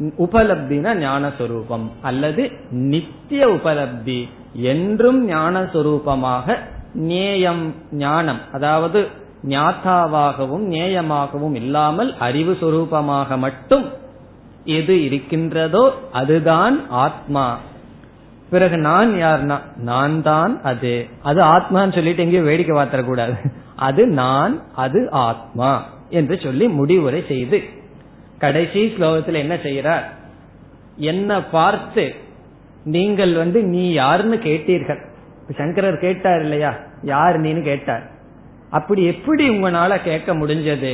[0.00, 1.90] உபலப்தினா ஞானஸ்வரூபம்.
[2.02, 6.58] அல்லது நித்திய உபலப்தி என்றும் ஞானஸ்வரூபமாக
[6.92, 8.40] நேயம் ஞானம்.
[8.52, 13.88] அதாவது ஞாத்தாவாகவும் நேயமாகவும் இல்லாமல் அறிவு சுரூபமாக மட்டும்
[14.64, 17.58] எது இருக்கின்றதோ அதுதான் ஆத்மா.
[18.50, 21.06] பிறகு நான் யார்னா நான் தான் அது.
[21.22, 27.62] அது ஆத்மான்னு சொல்லிட்டு எங்கேயும் வேடிக்கை பார்த்துடக்கூடாது அது நான் அது ஆத்மா என்று சொல்லி முடிவுரை செய்து
[28.38, 30.02] கடைசி ஸ்லோகத்தில் என்ன செய்யறார்
[30.96, 32.14] என்ன பார்த்து
[32.84, 35.08] நீங்கள் வந்து நீ யாருன்னு கேட்டீர்கள்.
[35.56, 36.74] சங்கரர் கேட்டார் இல்லையா?
[37.02, 38.10] யார் நீன்னு கேட்டார்.
[38.70, 40.92] அப்படி எப்படி உங்களால கேட்க முடிஞ்சது?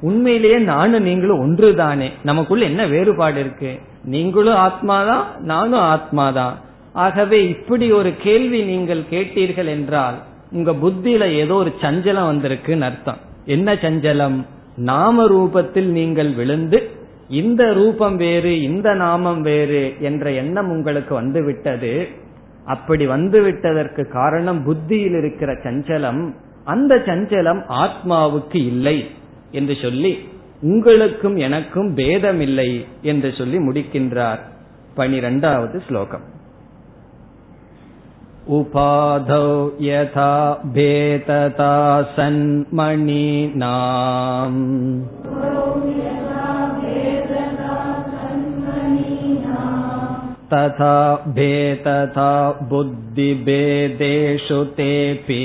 [0.00, 3.78] உண்மையிலேயே நானும் நீங்களும் ஒன்று தானே நமக்குள்ள என்ன வேறுபாடு இருக்கு?
[4.04, 6.54] நீங்களும் ஆத்மாதான் நானும் ஆத்மாதான்.
[6.92, 10.14] ஆகவே இப்படி ஒரு கேள்வி நீங்கள் கேட்டீர்கள் என்றால்
[10.52, 13.16] உங்க புத்தியில ஏதோ ஒரு சஞ்சலம் வந்திருக்குன்னு அர்த்தம்.
[13.44, 14.36] என்ன சஞ்சலம்?
[14.76, 16.90] நாம ரூபத்தில் நீங்கள் விழுந்து
[17.28, 22.08] இந்த ரூபம் வேறு இந்த நாமம் வேறு என்ற எண்ணம் உங்களுக்கு வந்துவிட்டது.
[22.64, 26.22] அப்படி வந்து விட்டதற்கு காரணம் புத்தியில் இருக்கிற சஞ்சலம்
[26.65, 28.97] அந்த சஞ்சலம் ஆத்மாவுக்கு இல்லை
[29.51, 30.13] என்று சொல்லி
[30.61, 32.69] உங்களுக்கும் எனக்கும் பேதம் இல்லை
[33.01, 34.41] என்று சொல்லி முடிக்கின்றார்
[34.95, 36.25] பனிரெண்டாவது ஸ்லோகம்
[38.49, 39.47] उपाधौ
[39.79, 40.31] यथा
[40.73, 41.73] भेदता
[42.15, 43.59] सन्मणीनाम्
[50.53, 50.95] तथा
[51.37, 52.29] भेदता
[52.69, 55.43] बुद्धिभेदेषु तेऽपि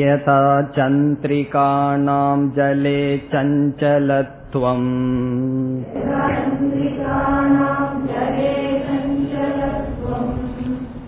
[0.00, 0.40] यथा
[0.76, 3.02] चन्द्रिकाणां जले
[3.32, 4.88] चञ्चलत्वम्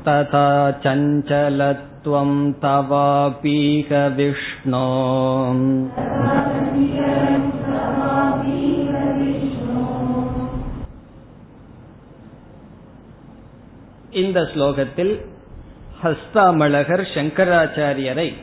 [0.06, 0.48] तथा
[0.84, 2.30] चञ्चलत्वं
[2.64, 4.88] तवापीह विष्णो
[14.11, 15.25] இந்த ஸ்லோகத்தில்
[16.03, 18.33] ஹஸ்தாமலகர் சங்கராச்சாரியரை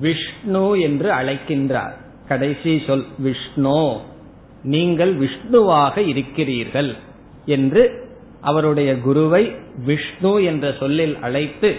[0.00, 1.92] விஷ்ணு என்று அழைக்கின்றார்.
[2.28, 4.00] கடைசி சொல் விஷ்ணு.
[4.62, 6.94] நீங்கள் விஷ்ணுவாக இருக்கிறீர்கள்
[7.46, 8.08] என்று
[8.40, 9.54] அவருடைய குருவை
[9.84, 11.76] விஷ்ணு என்ற சொல்லில் அழைத்து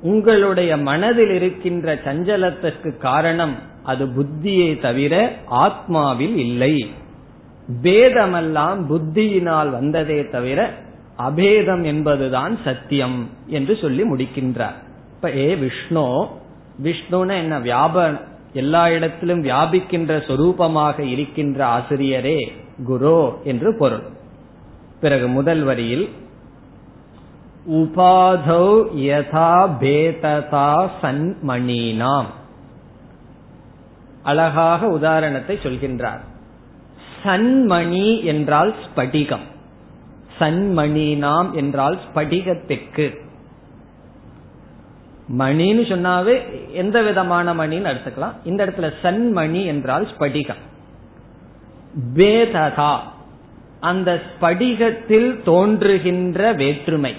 [0.00, 6.90] உங்களுடைய மனதில் இருக்கின்ற சஞ்சலத்திற்கு காரணம் அது புத்தியை தவிர ஆத்மாவில் இல்லை.
[7.82, 10.74] பேதமெல்லாம் புத்தியினால் வந்ததே தவிர
[11.18, 14.78] அபேதம் என்பதுதான் சத்தியம் என்று சொல்லி முடிக்கின்றார்.
[15.14, 16.26] இப்ப ஏ விஷ்ணு
[16.82, 17.60] விஷ்ணுன்னு என்ன?
[17.60, 18.20] வியாப
[18.52, 22.40] எல்லா இடத்திலும் வியாபிக்கின்ற சொரூபமாக இருக்கின்ற ஆசிரியரே
[22.84, 24.02] குரு என்று பொருள்.
[25.00, 26.08] பிறகு முதல் வரியில்
[27.70, 32.30] உபாதௌ யதா பேததா சன்மணீனாம்.
[34.22, 36.20] அழகாக உதாரணத்தை சொல்கின்றார்.
[37.24, 39.46] சன்மணி என்றால் ஸ்படிகம்.
[40.38, 43.20] சன்மணி நாம் என்றால் ஸ்படிகத்திற்கு.
[45.38, 46.42] மணின்னு சொன்னாவே
[46.72, 48.32] எந்த விதமான மணின்னு எடுத்துக்கலாம்.
[48.44, 50.62] இந்த இடத்துல சன்மணி என்றால் ஸ்படிகம்.
[52.14, 52.98] பேததா
[53.80, 57.14] அந்த ஸ்படிகத்தில் தோன்றுகின்ற வேற்றுமை.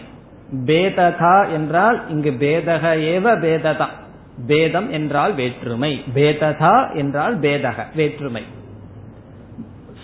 [0.65, 3.87] பேததா என்றால் இங்கு பேதக ஏவ பேததா.
[4.47, 6.03] பேதம் என்றால் வேற்றுமை.
[6.15, 8.43] பேததா என்றால் பேதக வேற்றுமை.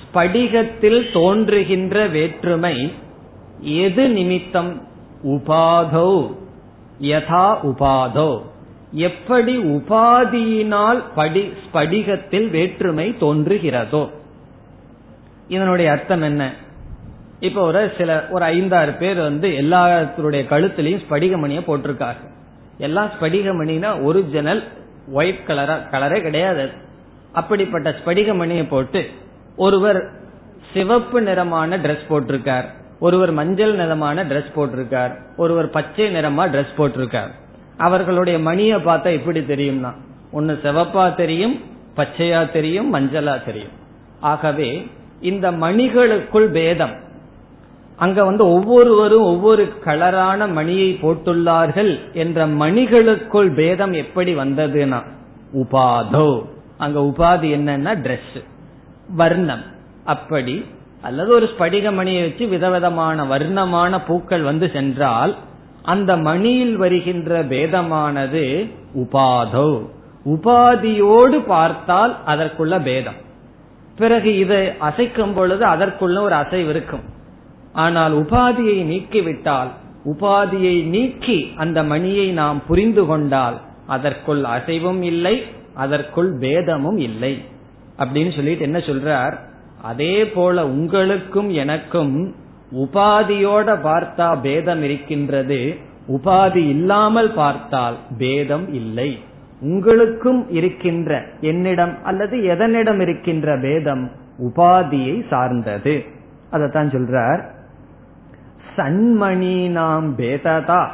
[0.02, 2.94] ஸ்படிகத்தில் தோன்றுகின்ற வேற்றுமை
[3.62, 4.88] எது நிமித்தம்
[5.24, 6.36] உபாதோ?
[7.02, 8.42] யதா உபாதோ.
[8.92, 14.10] எப்படி உபாதியினால் படி ஸ்படிகத்தில் வேற்றுமை தோன்றுகிறதோ?
[15.48, 16.54] இதனுடைய அர்த்தம் என்ன?
[17.40, 22.38] இப்ப ஒரு சில ஒரு ஐந்தாறு பேர் வந்து எல்லாத்துடைய கழுத்துலயும் ஸ்படிகமணியை போட்டிருக்காங்க.
[22.80, 24.68] எல்லாம் ஸ்படிகமணினா ஒரிஜினல்
[25.12, 26.70] ஒயிட் கலரா கலரே கிடையாது.
[27.34, 29.10] அப்படிப்பட்ட ஸ்படிகமணியை போட்டு
[29.56, 30.12] ஒருவர்
[30.74, 32.66] சிவப்பு நிறமான டிரெஸ் போட்டிருக்கார்.
[33.00, 35.14] ஒருவர் மஞ்சள் நிறமான டிரெஸ் போட்டிருக்கார்.
[35.38, 37.32] ஒருவர் பச்சை நிறமா டிரெஸ் போட்டிருக்கார்.
[37.78, 39.94] அவர்களுடைய மணியை பார்த்தா எப்படி தெரியும்னா
[40.32, 41.62] ஒன்னு சிவப்பா தெரியும்
[41.96, 43.76] பச்சையா தெரியும் மஞ்சளா தெரியும்.
[44.20, 46.96] ஆகவே இந்த மணிகளுக்குள் பேதம்.
[48.00, 55.04] அங்க வந்து ஒவ்வொருவரும் ஒவ்வொரு கலரான மணியை போட்டுள்ளார்கள் என்ற மணிகளுக்குள் பேதம் எப்படி வந்ததுன்னா
[55.54, 56.46] உபாதோ.
[56.78, 58.44] அங்க உபாதி என்னன்னா ட்ரெஸ்
[59.16, 59.64] வர்ணம்.
[60.06, 60.66] அப்படி
[61.02, 65.36] அல்லது ஒரு ஸ்படிக மணியை வச்சு விதவிதமான வர்ணமான பூக்கள் வந்து சென்றால்
[65.84, 69.88] அந்த மணியில் வருகின்ற பேதமானது உபாதோ.
[70.26, 73.20] உபாதியோடு பார்த்தால் அதற்குள்ள பேதம்.
[73.98, 77.18] பிறகு இதை அசைக்கும் பொழுது அதற்குள்ள ஒரு அசைவு இருக்கும்.
[77.80, 79.72] ஆனால் உபாதியை நீக்கிவிட்டால்
[80.12, 83.58] உபாதியை நீக்கி அந்த மணியை நாம் புரிந்து கொண்டால்
[83.88, 85.36] அதற்குள் அசைவும் இல்லை
[85.76, 87.34] அதற்குள் பேதமும் இல்லை.
[87.98, 89.36] அப்படின்னு சொல்லிட்டு என்ன சொல்றார்?
[89.82, 92.16] அதே போல உங்களுக்கும் எனக்கும்
[92.76, 95.60] உபாதியோட பார்த்தா பேதம் இருக்கின்றது
[96.16, 99.10] உபாதி இல்லாமல் பார்த்தால் பேதம் இல்லை.
[99.62, 104.04] உங்களுக்கும் இருக்கின்ற என்னிடம் அல்லது எதனிடம் இருக்கின்ற பேதம்
[104.48, 105.96] உபாதியை சார்ந்தது.
[106.52, 107.42] அதத்தான் சொல்றார்.
[108.80, 110.88] சன்மணி நாம் பேததா?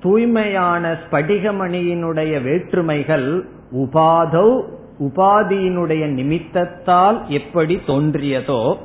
[0.00, 4.62] தூய்மையான ஸ்படிகமணியினுடைய வேற்றுமைகள் உபாதௌ
[5.00, 8.76] உபாதியினுடைய நிமித்தத்தால் எப்படி தோன்றியதோ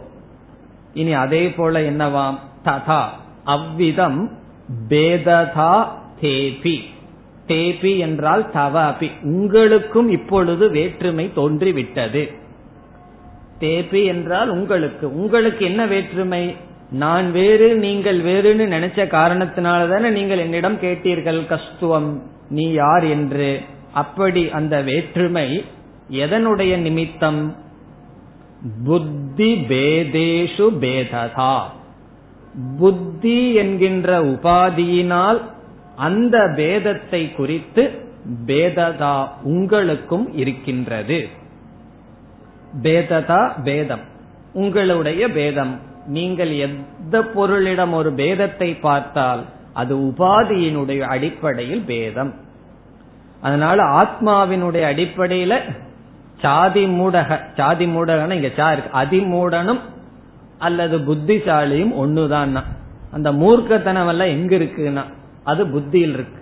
[0.93, 2.37] இனி அதே போல என்னவாம்?
[2.65, 3.03] ததா
[3.43, 4.31] அவ்விதம்
[4.89, 5.87] பேததா
[6.21, 6.83] தேபி.
[7.45, 9.11] தேபி என்றால் தவாபி.
[9.21, 12.31] உங்களுக்கும் இப்பொழுது வேற்றுமை தோன்றிவிட்டது.
[13.59, 15.15] தேபி என்றால் உங்களுக்கு.
[15.15, 16.55] உங்களுக்கு என்ன வேற்றுமை?
[16.91, 23.61] நான் வேறு நீங்கள் வேறுன்னு நினைச்ச காரணத்தினால தானே நீங்கள் என்னிடம் கேட்டீர்கள் கஸ்துவம் நீ யார் என்று.
[23.93, 25.63] அப்படி அந்த வேற்றுமை
[26.11, 27.55] எதனுடைய நிமித்தம்?
[28.85, 31.61] புத்தி பேதேஷு பேததா.
[32.79, 35.41] புத்தி என்கின்ற உபாதியினால்
[35.95, 37.91] அந்த பேதத்தை குறித்து
[38.45, 41.27] பேததா உங்களுக்கும் இருக்கின்றது.
[42.81, 44.05] பேததா பேதம்
[44.53, 45.87] உங்களுடைய பேதம்.
[46.07, 49.43] நீங்கள் எந்த பொருளிடம் ஒரு பேதத்தை பார்த்தால்
[49.73, 52.33] அது உபாதியினுடைய அடிப்படையில் பேதம்.
[53.41, 55.55] அதனால ஆத்மாவினுடைய அடிப்படையில
[56.41, 58.97] சாதி மூடக சாதி மூடகன இங்க சா இருக்கு.
[59.03, 59.79] அதிமூடனும்
[60.57, 62.63] அல்லது புத்திசாலியும் ஒண்ணுதான்
[63.11, 65.03] அந்த மூர்க்கத்தனம் எல்லாம் எங்க இருக்குன்னா
[65.43, 66.37] அது புத்தியில் இருக்கு.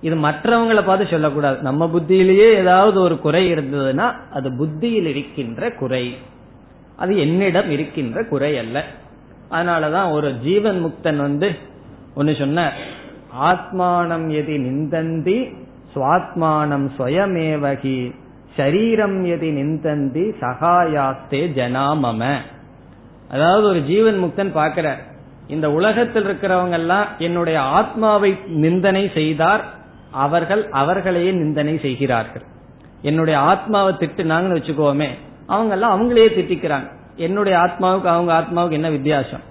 [0.00, 1.58] இது மற்றவங்களை பார்த்து சொல்லக்கூடாது.
[1.62, 6.16] நம்ம புத்தியிலேயே ஏதாவது ஒரு குறை இருந்ததுன்னா அது புத்தியில் இருக்கின்ற குறை.
[6.96, 8.84] அது என்னிடம் இருக்கின்ற குறை அல்ல
[9.50, 11.48] அதனாலதான் ஒரு ஜீவன் முக்தன் வந்து
[12.14, 12.72] ஒன்னு சொன்ன
[13.50, 15.38] ஆத்மானம் எதி நிந்தந்தி
[15.94, 17.98] சுவாத்மானம் ஸ்வயமேவகி
[18.56, 22.22] சரீரம் எதி நிந்தந்தி சகாயாஸ்தே ஜனாமம.
[23.30, 24.88] அதாவது ஒரு ஜீவன் முக்தன் பாக்கிற
[25.46, 29.64] இந்த உலகத்தில் இருக்கிறவங்க எல்லாம் என்னுடைய ஆத்மாவை நிந்தனை செய்தார்
[30.10, 32.44] அவர்கள் அவர்களையே நிந்தனை செய்கிறார்கள்.
[33.02, 35.08] என்னுடைய ஆத்மாவை திட்டுனாங்கன்னு வச்சுக்கோமே
[35.46, 36.88] அவங்க எல்லாம் அவங்களையே திட்டிக்கிறாங்க.
[37.16, 39.44] என்னுடைய ஆத்மாவுக்கு அவங்க ஆத்மாவுக்கு என்ன வித்தியாசம்?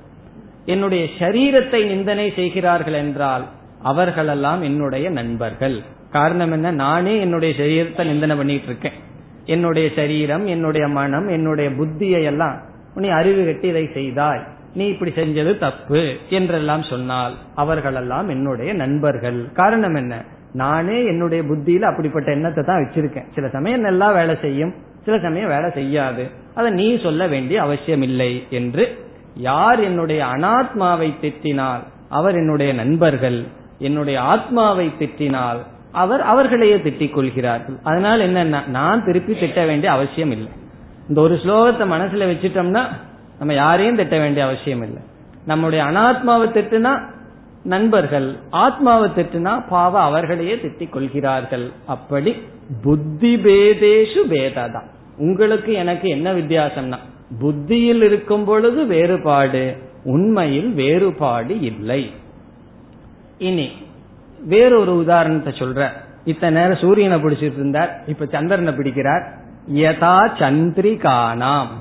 [0.65, 3.43] என்னுடைய சரீரத்தை நிந்தனை செய்கிறார்கள் என்றால்
[3.81, 5.81] அவர்களெல்லாம் என்னுடைய நண்பர்கள்.
[6.11, 6.71] காரணம் என்ன?
[6.71, 8.99] நானே என்னுடைய சரீரத்தை நிந்தனை பண்ணிட்டு இருக்கேன்
[9.45, 12.57] என்னுடைய சரீரம் என்னுடைய மனம் என்னுடைய புத்தியை எல்லாம்
[12.95, 14.43] நீ அறிவு கட்டி இதை செய்தாய்.
[14.73, 19.51] நீ இப்படி செஞ்சது தப்பு என்றெல்லாம் சொன்னால் அவர்களெல்லாம் என்னுடைய நண்பர்கள்.
[19.53, 20.13] காரணம் என்ன?
[20.53, 23.27] நானே என்னுடைய புத்தியில அப்படிப்பட்ட எண்ணத்தை தான் வச்சிருக்கேன்.
[23.35, 24.73] சில சமயம் நல்லா வேலை செய்யும்.
[25.05, 26.23] சில சமயம் வேலை செய்யாது.
[26.55, 28.83] அதை நீ சொல்ல வேண்டிய அவசியம் இல்லை என்று
[29.49, 33.39] யார் என்னுடைய அனாத்மாவை திட்டினால் அவர் என்னுடைய நண்பர்கள்
[33.79, 35.57] என்னுடைய ஆத்மாவை திட்டினால்
[35.91, 37.75] அவர் அவர்களையே திட்டிக் கொள்கிறார்கள்.
[37.83, 40.51] அதனால என்ன நான் திருப்பி திட்ட வேண்டிய அவசியம் இல்லை.
[41.09, 42.83] இந்த ஒரு ஸ்லோகத்தை மனசுல வச்சுட்டோம்னா
[43.39, 45.01] நம்ம யாரையும் திட்ட வேண்டிய அவசியம் இல்லை.
[45.45, 46.93] நம்முடைய அனாத்மாவை திட்டுனா
[47.63, 51.71] நண்பர்கள் ஆத்மாவை திட்டுனா பாவ அவர்களையே திட்டிக் கொள்கிறார்கள்.
[51.85, 52.31] அப்படி
[52.83, 56.97] புத்தி பேதேஷு பேததான் உங்களுக்கு எனக்கு என்ன வித்தியாசம்னா
[57.39, 62.11] புத்தியில் இருக்கும் பொழுது வேறுபாடு உண்மையில் வேறுபாடு இல்லை.
[63.37, 63.67] இனி
[64.39, 65.87] வேறொரு உதாரணத்தை சொல்ற
[66.25, 69.23] இத்தனை நேரம் சூரியனை பிடிச்சிட்டு இருந்தார் இப்ப சந்திரனை பிடிக்கிறார்.
[69.73, 71.73] யதா சந்திரிகானாம்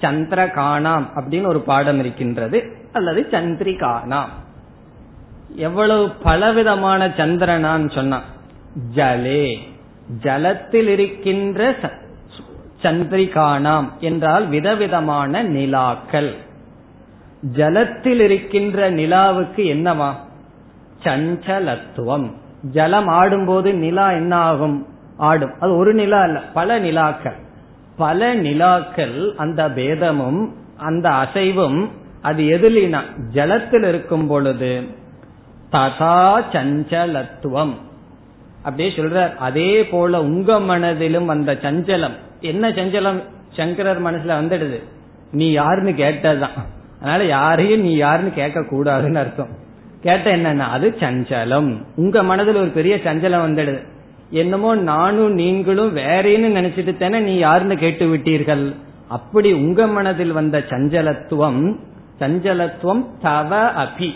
[0.00, 2.58] சந்திரகானாம் அப்படின்னு ஒரு பாடம் இருக்கின்றது
[2.92, 4.32] அல்லது சந்திரிகானாம்.
[5.56, 8.28] எவ்வளவு பலவிதமான சந்திரனான்னு சொன்னான்
[8.94, 9.46] ஜலே
[10.22, 11.76] ஜலத்தில் இருக்கின்ற
[12.82, 16.34] சந்திரிகானாம் என்றால் விதவிதமான நிலாக்கள்.
[17.52, 20.12] ஜலத்தில் இருக்கின்ற நிலாவுக்கு என்னவா?
[21.02, 22.30] சஞ்சலத்துவம்.
[22.72, 25.52] ஜலம் ஆடும்போது நிலா என்ன ஆகும் ஆடும்.
[25.60, 27.38] அது ஒரு நிலா அல்ல பல நிலாக்கள்.
[27.96, 31.88] பல நிலாக்கள் அந்த பேதமும் அந்த அசைவும்
[32.22, 33.00] அது எதிலினா
[33.34, 34.86] ஜலத்தில் இருக்கும் பொழுது
[35.72, 37.72] ததா சஞ்சலத்துவம்.
[38.62, 43.22] அப்படியே சொல்ற அதே போல உங்க மனதிலும் அந்த சஞ்சலம் என்ன சஞ்சலம்
[43.52, 44.82] சங்கரர் மனசுல வந்துடுது?
[45.32, 46.56] நீ யாருன்னு கேட்டதுதான்.
[47.00, 49.48] அதனால யாரையும் நீ யாருன்னு கேட்க கூடாதுன்னு அர்த்தம்.
[50.00, 51.82] கேட்ட என்னன்னா அது சஞ்சலம்.
[51.96, 53.80] உங்க மனதில் ஒரு பெரிய சஞ்சலம் வந்துடுது.
[54.30, 58.74] என்னமோ நானும் நீங்களும் வேறேன்னு நினைச்சிட்டு தானே நீ யாருன்னு கேட்டு விட்டீர்கள்.
[59.08, 61.76] அப்படி உங்க மனதில் வந்த சஞ்சலத்துவம்
[62.20, 64.10] சஞ்சலத்துவம் தவ அபி.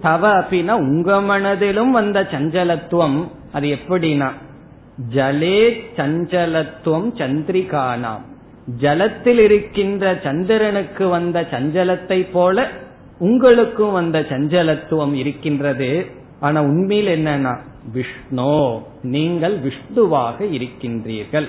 [0.00, 3.28] தவ அபினா உங்க மனதிலும் வந்த சஞ்சலத்துவம்.
[3.52, 4.30] அது எப்படின்னா
[5.10, 8.24] ஜலே சஞ்சலத்துவம் சந்திரிகானாம்.
[8.80, 12.68] ஜலத்தில் இருக்கின்ற சந்திரனுக்கு வந்த சஞ்சலத்தை போல
[13.18, 16.06] உங்களுக்கும் வந்த சஞ்சலத்துவம் இருக்கின்றது.
[16.40, 17.56] ஆனா உண்மையில் என்னன்னா
[17.92, 21.46] விஷ்ணு நீங்கள் விஷ்ணுவாக இருக்கின்றீர்கள்.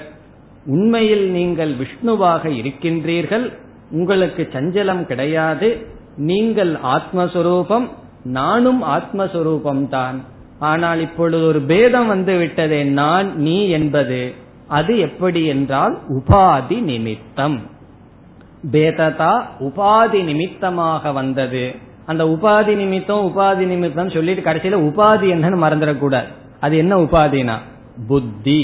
[0.66, 3.54] உண்மையில் நீங்கள் விஷ்ணுவாக இருக்கின்றீர்கள்.
[3.91, 5.86] உங்களுக்கு சஞ்சலம் கிடையாது.
[6.18, 7.89] நீங்கள் ஆத்மஸ்வரூபம்
[8.24, 10.24] நானும் ஆத்மஸ்வரூபம் தான்
[10.64, 14.22] ஆனால் இப்பொழுது ஒரு பேதம் வந்து விட்டதே நான் நீ என்பது
[14.68, 17.57] அது எப்படி என்றால் உபாதி நிமித்தம்.
[18.72, 21.66] பேததா உபாதி நிமித்தமாக வந்தது.
[22.05, 26.30] அந்த உபாதி நிமித்தம் உபாதி நிமித்தம் சொல்லிட்டு கடைசியில உபாதி என்னன்னு மறந்துடக்கூடாது.
[26.59, 27.57] அது என்ன உபாதினா?
[28.07, 28.61] புத்தி.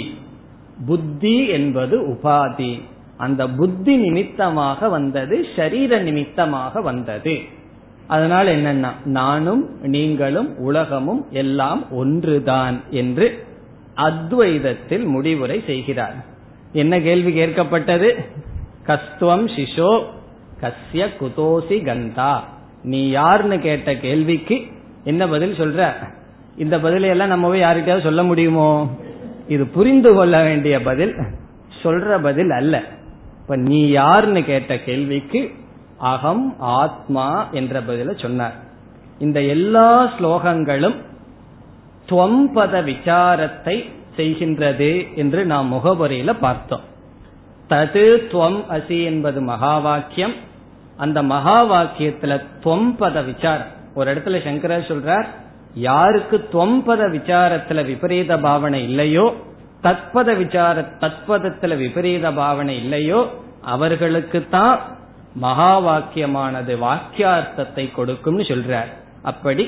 [0.88, 2.72] புத்தி என்பது உபாதி.
[3.18, 7.36] அந்த புத்தி நிமித்தமாக வந்தது சரீர நிமித்தமாக வந்தது.
[8.10, 13.28] அதனால் என்னன்னா நானும் நீங்களும் உலகமும் எல்லாம் ஒன்றுதான் என்று
[13.96, 16.16] அத்வைதத்தில் முடிவுரை செய்கிறார்.
[16.74, 18.10] என்ன கேள்வி கேட்கப்பட்டது?
[18.88, 19.92] கஸ்துவம் சிஷோ
[20.62, 22.34] கஸ்ய குதோசி கந்தா.
[22.84, 24.58] நீ யாருன்னு கேட்ட கேள்விக்கு
[25.04, 25.94] என்ன பதில் சொல்ற?
[26.58, 28.70] இந்த பதிலையெல்லாம் நம்ம போய் யார்கிட்டயாவது சொல்ல முடியுமோ?
[29.48, 31.16] இது புரிந்து கொள்ள வேண்டிய பதில்
[31.84, 32.84] சொல்ற பதில் அல்ல.
[33.42, 35.52] இப்ப நீ யாருன்னு கேட்ட கேள்விக்கு
[36.00, 38.56] அகம் ஆத்மா என்ற பதில சொன்னார்.
[39.20, 40.98] இந்த எல்லா ஸ்லோகங்களும்
[42.10, 43.76] துவம்பத விசாரத்தை
[44.18, 46.86] செய்கின்றது என்று நாம் முகவரியில பார்த்தோம்.
[47.70, 50.36] தது துவம் அசி என்பது மகா வாக்கியம்
[50.98, 53.72] அந்த மகா வாக்கியத்துல துவம்பத விசாரம்.
[53.96, 55.28] ஒரு இடத்துல சங்கரர் சொல்றார்
[55.74, 59.34] யாருக்கு துவம்பத விசாரத்துல விபரீத பாவனை இல்லையோ
[59.84, 63.20] தத்பத விசார தத்பதத்துல விபரீத பாவனை இல்லையோ
[63.62, 64.80] அவர்களுக்கு தான்
[65.36, 68.90] மகா வாக்கியமானது வாக்கியார்த்தத்தை கொடுக்கும்னு சொல்றார்.
[69.22, 69.66] அப்படி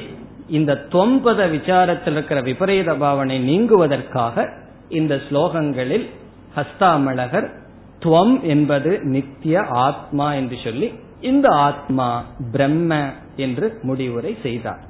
[0.50, 4.46] இந்த தொம்பத விசாரத்தில் இருக்கிற விபரீத பாவனை நீங்குவதற்காக
[4.90, 6.08] இந்த ஸ்லோகங்களில்
[6.56, 7.48] ஹஸ்தாமலகர்
[8.04, 10.92] துவம் என்பது நித்திய ஆத்மா என்று சொல்லி
[11.22, 13.02] இந்த ஆத்மா பிரம்ம
[13.36, 14.82] என்று முடிவுரை செய்தார்.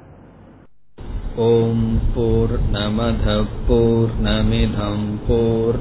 [1.36, 5.80] ஓம் போர் நமத போர் நமிதம் போர்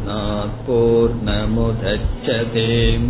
[0.68, 3.10] போர் நமுதச்சதேம்